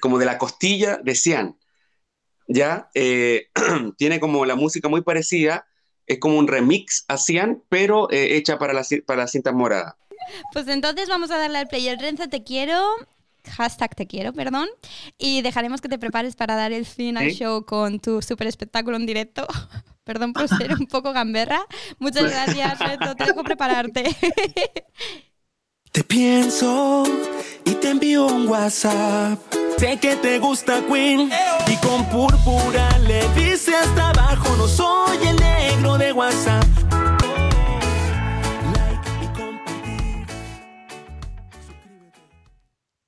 como 0.00 0.18
de 0.18 0.26
la 0.26 0.38
costilla 0.38 0.98
de 0.98 1.14
Cian, 1.14 1.58
¿ya? 2.46 2.90
Eh, 2.94 3.48
tiene 3.96 4.20
como 4.20 4.46
la 4.46 4.54
música 4.54 4.88
muy 4.88 5.02
parecida, 5.02 5.67
es 6.08 6.18
como 6.18 6.38
un 6.38 6.48
remix 6.48 7.04
hacían, 7.08 7.62
pero 7.68 8.10
eh, 8.10 8.36
hecha 8.36 8.58
para 8.58 8.72
la, 8.72 8.84
para 9.06 9.22
la 9.22 9.28
cinta 9.28 9.52
morada. 9.52 9.96
Pues 10.52 10.66
entonces 10.68 11.08
vamos 11.08 11.30
a 11.30 11.38
darle 11.38 11.58
al 11.58 11.68
play. 11.68 11.86
El 11.88 11.98
Renzo 11.98 12.28
te 12.28 12.42
quiero, 12.42 12.82
hashtag 13.56 13.94
te 13.94 14.06
quiero, 14.06 14.32
perdón, 14.32 14.68
y 15.16 15.42
dejaremos 15.42 15.80
que 15.80 15.88
te 15.88 15.98
prepares 15.98 16.36
para 16.36 16.56
dar 16.56 16.72
el 16.72 16.86
fin 16.86 17.16
al 17.16 17.30
show 17.30 17.64
con 17.64 18.00
tu 18.00 18.22
super 18.22 18.46
espectáculo 18.46 18.96
en 18.96 19.06
directo. 19.06 19.46
perdón 20.04 20.32
por 20.32 20.48
ser 20.48 20.72
un 20.72 20.86
poco 20.86 21.12
gamberra. 21.12 21.60
Muchas 21.98 22.30
gracias, 22.30 22.78
Renzo, 22.78 23.14
te 23.14 23.26
dejo 23.26 23.44
prepararte. 23.44 24.04
Te 25.92 26.04
pienso 26.04 27.02
y 27.64 27.72
te 27.72 27.90
envío 27.90 28.26
un 28.26 28.46
WhatsApp. 28.46 29.38
Sé 29.78 29.98
que 29.98 30.16
te 30.16 30.38
gusta 30.38 30.82
Queen 30.86 31.30
y 31.66 31.76
con 31.76 32.04
púrpura 32.10 32.98
le 32.98 33.26
dice 33.34 33.74
hasta 33.74 34.12
no 34.36 34.68
soy 34.68 35.16
el 35.26 35.36
negro 35.36 35.96
de 35.98 36.12
WhatsApp. 36.12 36.64
Like 38.74 39.08
y 39.22 39.26
compartir. 39.38 40.26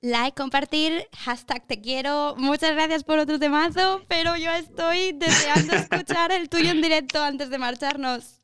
Like, 0.01 0.35
compartir, 0.35 1.07
hashtag 1.17 1.67
te 1.67 1.81
quiero. 1.81 2.35
Muchas 2.37 2.71
gracias 2.73 3.03
por 3.03 3.19
otro 3.19 3.37
temazo, 3.37 4.01
pero 4.07 4.35
yo 4.35 4.51
estoy 4.51 5.11
deseando 5.13 5.75
escuchar 5.75 6.31
el 6.31 6.49
tuyo 6.49 6.71
en 6.71 6.81
directo 6.81 7.21
antes 7.21 7.49
de 7.49 7.57
marcharnos. 7.57 8.41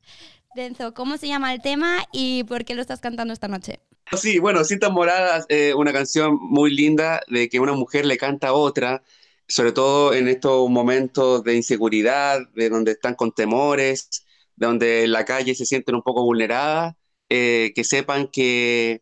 Denzo, 0.55 0.93
¿cómo 0.93 1.17
se 1.17 1.27
llama 1.27 1.53
el 1.53 1.61
tema 1.61 2.05
y 2.11 2.43
por 2.43 2.65
qué 2.65 2.75
lo 2.75 2.81
estás 2.81 2.99
cantando 2.99 3.33
esta 3.33 3.47
noche? 3.47 3.79
Sí, 4.15 4.39
bueno, 4.39 4.63
Cintas 4.63 4.91
Moradas 4.91 5.45
es 5.49 5.73
una 5.75 5.91
canción 5.91 6.37
muy 6.39 6.73
linda 6.73 7.21
de 7.27 7.49
que 7.49 7.59
una 7.59 7.73
mujer 7.73 8.05
le 8.05 8.17
canta 8.17 8.49
a 8.49 8.53
otra, 8.53 9.03
sobre 9.47 9.71
todo 9.71 10.13
en 10.13 10.27
estos 10.27 10.69
momentos 10.69 11.43
de 11.43 11.55
inseguridad, 11.55 12.41
de 12.53 12.69
donde 12.69 12.91
están 12.93 13.15
con 13.15 13.31
temores, 13.31 14.25
de 14.55 14.67
donde 14.67 15.07
la 15.07 15.25
calle 15.25 15.55
se 15.55 15.65
sienten 15.65 15.95
un 15.95 16.03
poco 16.03 16.23
vulneradas, 16.23 16.95
eh, 17.29 17.71
que 17.75 17.83
sepan 17.83 18.27
que, 18.27 19.01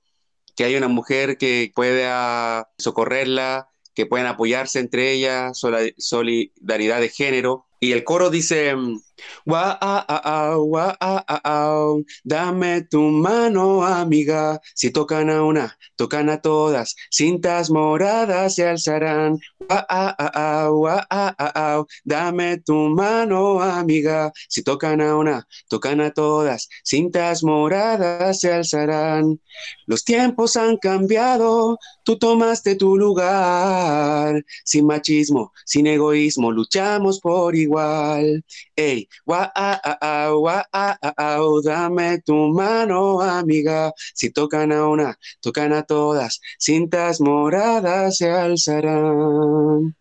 que, 0.55 0.65
hay 0.65 0.75
una 0.75 0.87
mujer 0.87 1.37
que 1.37 1.71
puede 1.75 2.07
socorrerla, 2.77 3.69
que 3.93 4.05
pueden 4.05 4.27
apoyarse 4.27 4.79
entre 4.79 5.11
ellas, 5.13 5.59
solidaridad 5.97 6.99
de 6.99 7.09
género. 7.09 7.65
Y 7.79 7.93
el 7.93 8.03
coro 8.03 8.29
dice, 8.29 8.75
dame 12.23 12.81
tu 12.89 13.01
mano, 13.01 13.83
amiga. 13.83 14.59
Si 14.73 14.91
tocan 14.91 15.29
a 15.29 15.43
una, 15.43 15.77
tocan 15.95 16.29
a 16.29 16.41
todas. 16.41 16.95
Cintas 17.11 17.69
moradas 17.69 18.55
se 18.55 18.67
alzarán. 18.67 19.39
Dame 22.03 22.57
tu 22.57 22.73
mano, 22.89 23.61
amiga. 23.61 24.31
Si 24.49 24.63
tocan 24.63 25.01
a 25.01 25.15
una, 25.15 25.47
tocan 25.67 26.01
a 26.01 26.11
todas. 26.11 26.67
Cintas 26.83 27.43
moradas 27.43 28.39
se 28.39 28.53
alzarán. 28.53 29.39
Los 29.87 30.03
tiempos 30.03 30.55
han 30.55 30.77
cambiado. 30.77 31.77
Tú 32.03 32.17
tomaste 32.17 32.75
tu 32.75 32.97
lugar. 32.97 34.43
Sin 34.63 34.85
machismo, 34.85 35.51
sin 35.65 35.87
egoísmo, 35.87 36.51
luchamos 36.51 37.19
por 37.19 37.55
igual. 37.55 38.43
Ey, 38.75 39.04
dame 41.63 42.21
tu 42.21 42.33
mano, 42.53 43.21
amiga. 43.21 43.91
Si 44.13 44.31
tocan 44.31 44.71
a 44.71 44.87
una, 44.87 45.17
tocan 45.41 45.73
a 45.73 45.83
todas. 45.83 46.39
Cintas 46.59 47.21
moradas 47.21 48.17
se 48.17 48.29
alzarán. 48.31 49.95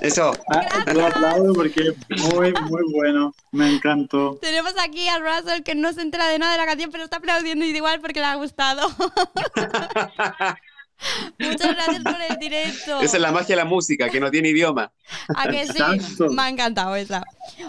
Eso. 0.00 0.32
Ah, 0.50 0.84
lo 0.92 1.06
aplaudo 1.06 1.52
porque 1.54 1.94
muy, 2.32 2.52
muy 2.52 2.82
bueno. 2.92 3.34
Me 3.52 3.74
encantó. 3.74 4.38
Tenemos 4.40 4.74
aquí 4.80 5.08
a 5.08 5.18
Russell 5.18 5.62
que 5.62 5.74
no 5.74 5.92
se 5.92 6.02
entera 6.02 6.28
de 6.28 6.38
nada 6.38 6.52
de 6.52 6.58
la 6.58 6.66
canción, 6.66 6.90
pero 6.90 7.04
está 7.04 7.16
aplaudiendo 7.16 7.64
igual 7.64 8.00
porque 8.00 8.20
le 8.20 8.26
ha 8.26 8.34
gustado. 8.36 8.88
Muchas 11.38 11.74
gracias 11.74 12.02
por 12.02 12.16
el 12.28 12.36
directo. 12.38 13.00
Esa 13.00 13.16
es 13.16 13.22
la 13.22 13.30
magia 13.30 13.54
de 13.54 13.62
la 13.62 13.64
música, 13.64 14.08
que 14.08 14.20
no 14.20 14.30
tiene 14.30 14.48
idioma. 14.48 14.92
¿A 15.34 15.48
que 15.48 15.66
sí? 15.66 15.82
Me 16.30 16.42
ha 16.42 16.48
encantado 16.48 16.96
esa. 16.96 17.22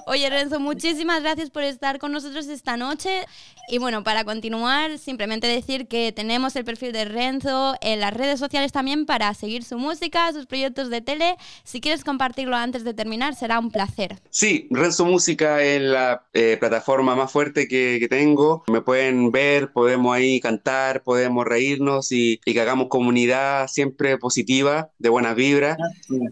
Oye, 0.08 0.30
Renzo, 0.30 0.60
muchísimas 0.60 1.22
gracias 1.22 1.50
por 1.50 1.64
estar 1.64 2.00
con 2.00 2.12
nosotros 2.12 2.48
esta 2.48 2.78
noche. 2.78 3.26
Y 3.72 3.78
bueno, 3.78 4.04
para 4.04 4.24
continuar, 4.24 4.98
simplemente 4.98 5.46
decir 5.46 5.88
que 5.88 6.12
tenemos 6.12 6.56
el 6.56 6.66
perfil 6.66 6.92
de 6.92 7.06
Renzo 7.06 7.76
en 7.82 8.00
las 8.00 8.14
redes 8.14 8.40
sociales 8.40 8.72
también 8.72 9.06
para 9.06 9.32
seguir 9.36 9.64
su 9.64 9.78
música, 9.78 10.34
sus 10.34 10.48
proyectos 10.48 10.90
de 10.90 11.02
tele. 11.02 11.36
Si 11.64 11.80
quieres 11.80 12.04
compartirlo 12.04 12.56
antes 12.56 12.84
de 12.84 12.96
terminar, 12.96 13.36
será 13.36 13.60
un 13.60 13.70
placer. 13.70 14.18
Sí, 14.32 14.68
Renzo 14.72 15.06
Música 15.06 15.62
es 15.62 15.82
la 15.82 16.24
eh, 16.34 16.58
plataforma 16.60 17.16
más 17.16 17.32
fuerte 17.32 17.68
que, 17.68 18.08
tengo. 18.10 18.64
Me 18.68 18.82
pueden 18.82 19.32
ver, 19.32 19.72
podemos 19.72 20.16
ahí 20.16 20.40
cantar, 20.40 21.04
podemos 21.04 21.46
reírnos 21.46 22.12
y, 22.12 22.42
y 22.44 22.54
que 22.54 22.62
hagamos 22.62 22.88
comunidad 22.88 23.19
siempre 23.68 24.18
positiva, 24.18 24.92
de 24.98 25.10
buena 25.10 25.34
vibra. 25.34 25.78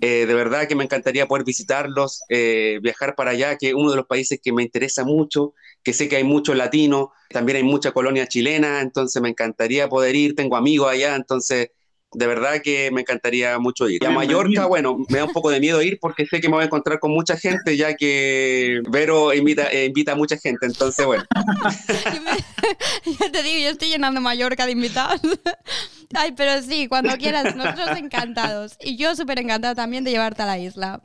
Eh, 0.01 0.25
de 0.25 0.33
verdad 0.33 0.67
que 0.67 0.75
me 0.75 0.83
encantaría 0.83 1.27
poder 1.27 1.45
visitarlos, 1.45 2.23
eh, 2.29 2.79
viajar 2.81 3.15
para 3.15 3.31
allá, 3.31 3.57
que 3.57 3.69
es 3.69 3.73
uno 3.73 3.91
de 3.91 3.97
los 3.97 4.05
países 4.05 4.39
que 4.41 4.53
me 4.53 4.63
interesa 4.63 5.03
mucho 5.03 5.53
que 5.87 5.93
sé 5.93 6.09
que 6.09 6.17
hay 6.17 6.25
muchos 6.25 6.57
latinos, 6.57 7.11
también 7.29 7.55
hay 7.55 7.63
mucha 7.63 7.93
colonia 7.93 8.27
chilena, 8.27 8.81
entonces 8.81 9.21
me 9.21 9.29
encantaría 9.29 9.87
poder 9.87 10.17
ir, 10.17 10.35
tengo 10.35 10.57
amigos 10.57 10.91
allá, 10.91 11.15
entonces 11.15 11.69
de 12.11 12.27
verdad 12.27 12.61
que 12.61 12.91
me 12.91 13.01
encantaría 13.01 13.57
mucho 13.57 13.87
ir. 13.87 14.03
Y 14.03 14.05
a 14.05 14.09
Mallorca, 14.09 14.65
bueno, 14.65 14.97
me 15.07 15.19
da 15.19 15.23
un 15.25 15.31
poco 15.31 15.49
de 15.49 15.61
miedo 15.61 15.81
ir 15.81 15.97
porque 16.01 16.25
sé 16.25 16.41
que 16.41 16.49
me 16.49 16.55
voy 16.55 16.63
a 16.63 16.65
encontrar 16.65 16.99
con 16.99 17.11
mucha 17.11 17.37
gente, 17.37 17.77
ya 17.77 17.95
que 17.95 18.81
Vero 18.89 19.33
invita, 19.33 19.69
eh, 19.71 19.85
invita 19.85 20.11
a 20.11 20.15
mucha 20.15 20.37
gente, 20.37 20.65
entonces 20.65 21.05
bueno. 21.05 21.23
ya 23.19 23.31
te 23.31 23.43
digo, 23.43 23.59
yo 23.59 23.69
estoy 23.69 23.87
llenando 23.87 24.19
Mallorca 24.19 24.65
de 24.65 24.73
invitados. 24.73 25.21
Ay, 26.15 26.33
pero 26.35 26.61
sí, 26.61 26.87
cuando 26.87 27.15
quieras, 27.17 27.55
nosotros 27.55 27.97
encantados. 27.97 28.77
Y 28.81 28.95
yo 28.95 29.15
súper 29.15 29.39
encantada 29.39 29.75
también 29.75 30.03
de 30.03 30.11
llevarte 30.11 30.43
a 30.43 30.45
la 30.45 30.57
isla. 30.57 31.01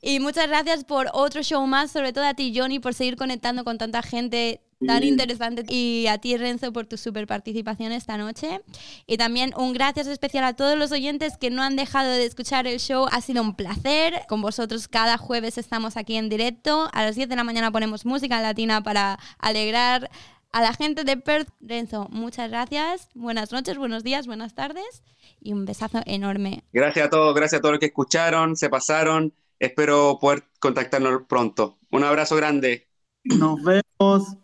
Y 0.00 0.20
muchas 0.20 0.48
gracias 0.48 0.84
por 0.84 1.08
otro 1.12 1.42
show 1.42 1.66
más, 1.66 1.90
sobre 1.90 2.12
todo 2.12 2.24
a 2.24 2.34
ti, 2.34 2.52
Johnny, 2.54 2.78
por 2.78 2.94
seguir 2.94 3.16
conectando 3.16 3.64
con 3.64 3.78
tanta 3.78 4.02
gente 4.02 4.60
tan 4.86 5.02
interesante. 5.02 5.64
Y 5.68 6.06
a 6.08 6.18
ti 6.18 6.36
Renzo 6.36 6.72
por 6.72 6.86
tu 6.86 6.96
super 6.96 7.26
participación 7.26 7.92
esta 7.92 8.16
noche. 8.16 8.60
Y 9.06 9.16
también 9.16 9.52
un 9.56 9.72
gracias 9.72 10.06
especial 10.06 10.44
a 10.44 10.54
todos 10.54 10.76
los 10.78 10.92
oyentes 10.92 11.36
que 11.36 11.50
no 11.50 11.62
han 11.62 11.76
dejado 11.76 12.10
de 12.10 12.24
escuchar 12.24 12.66
el 12.66 12.80
show. 12.80 13.06
Ha 13.10 13.20
sido 13.20 13.42
un 13.42 13.54
placer. 13.54 14.22
Con 14.28 14.42
vosotros 14.42 14.88
cada 14.88 15.16
jueves 15.16 15.58
estamos 15.58 15.96
aquí 15.96 16.16
en 16.16 16.28
directo. 16.28 16.90
A 16.92 17.04
las 17.04 17.16
10 17.16 17.28
de 17.28 17.36
la 17.36 17.44
mañana 17.44 17.70
ponemos 17.70 18.04
música 18.04 18.40
latina 18.40 18.82
para 18.82 19.18
alegrar 19.38 20.10
a 20.54 20.62
la 20.62 20.72
gente 20.72 21.04
de 21.04 21.16
Perth 21.16 21.48
Renzo 21.60 22.08
muchas 22.10 22.50
gracias 22.50 23.08
buenas 23.14 23.52
noches 23.52 23.76
buenos 23.76 24.02
días 24.02 24.26
buenas 24.26 24.54
tardes 24.54 25.02
y 25.40 25.52
un 25.52 25.64
besazo 25.64 26.00
enorme 26.06 26.64
gracias 26.72 27.06
a 27.06 27.10
todos 27.10 27.34
gracias 27.34 27.58
a 27.58 27.62
todos 27.62 27.72
los 27.72 27.80
que 27.80 27.86
escucharon 27.86 28.56
se 28.56 28.70
pasaron 28.70 29.34
Espero 29.58 30.18
poder 30.20 30.44
contactarnos 30.60 31.22
pronto. 31.28 31.78
Un 31.90 32.04
abrazo 32.04 32.36
grande. 32.36 32.88
Nos 33.24 33.62
vemos. 33.62 34.36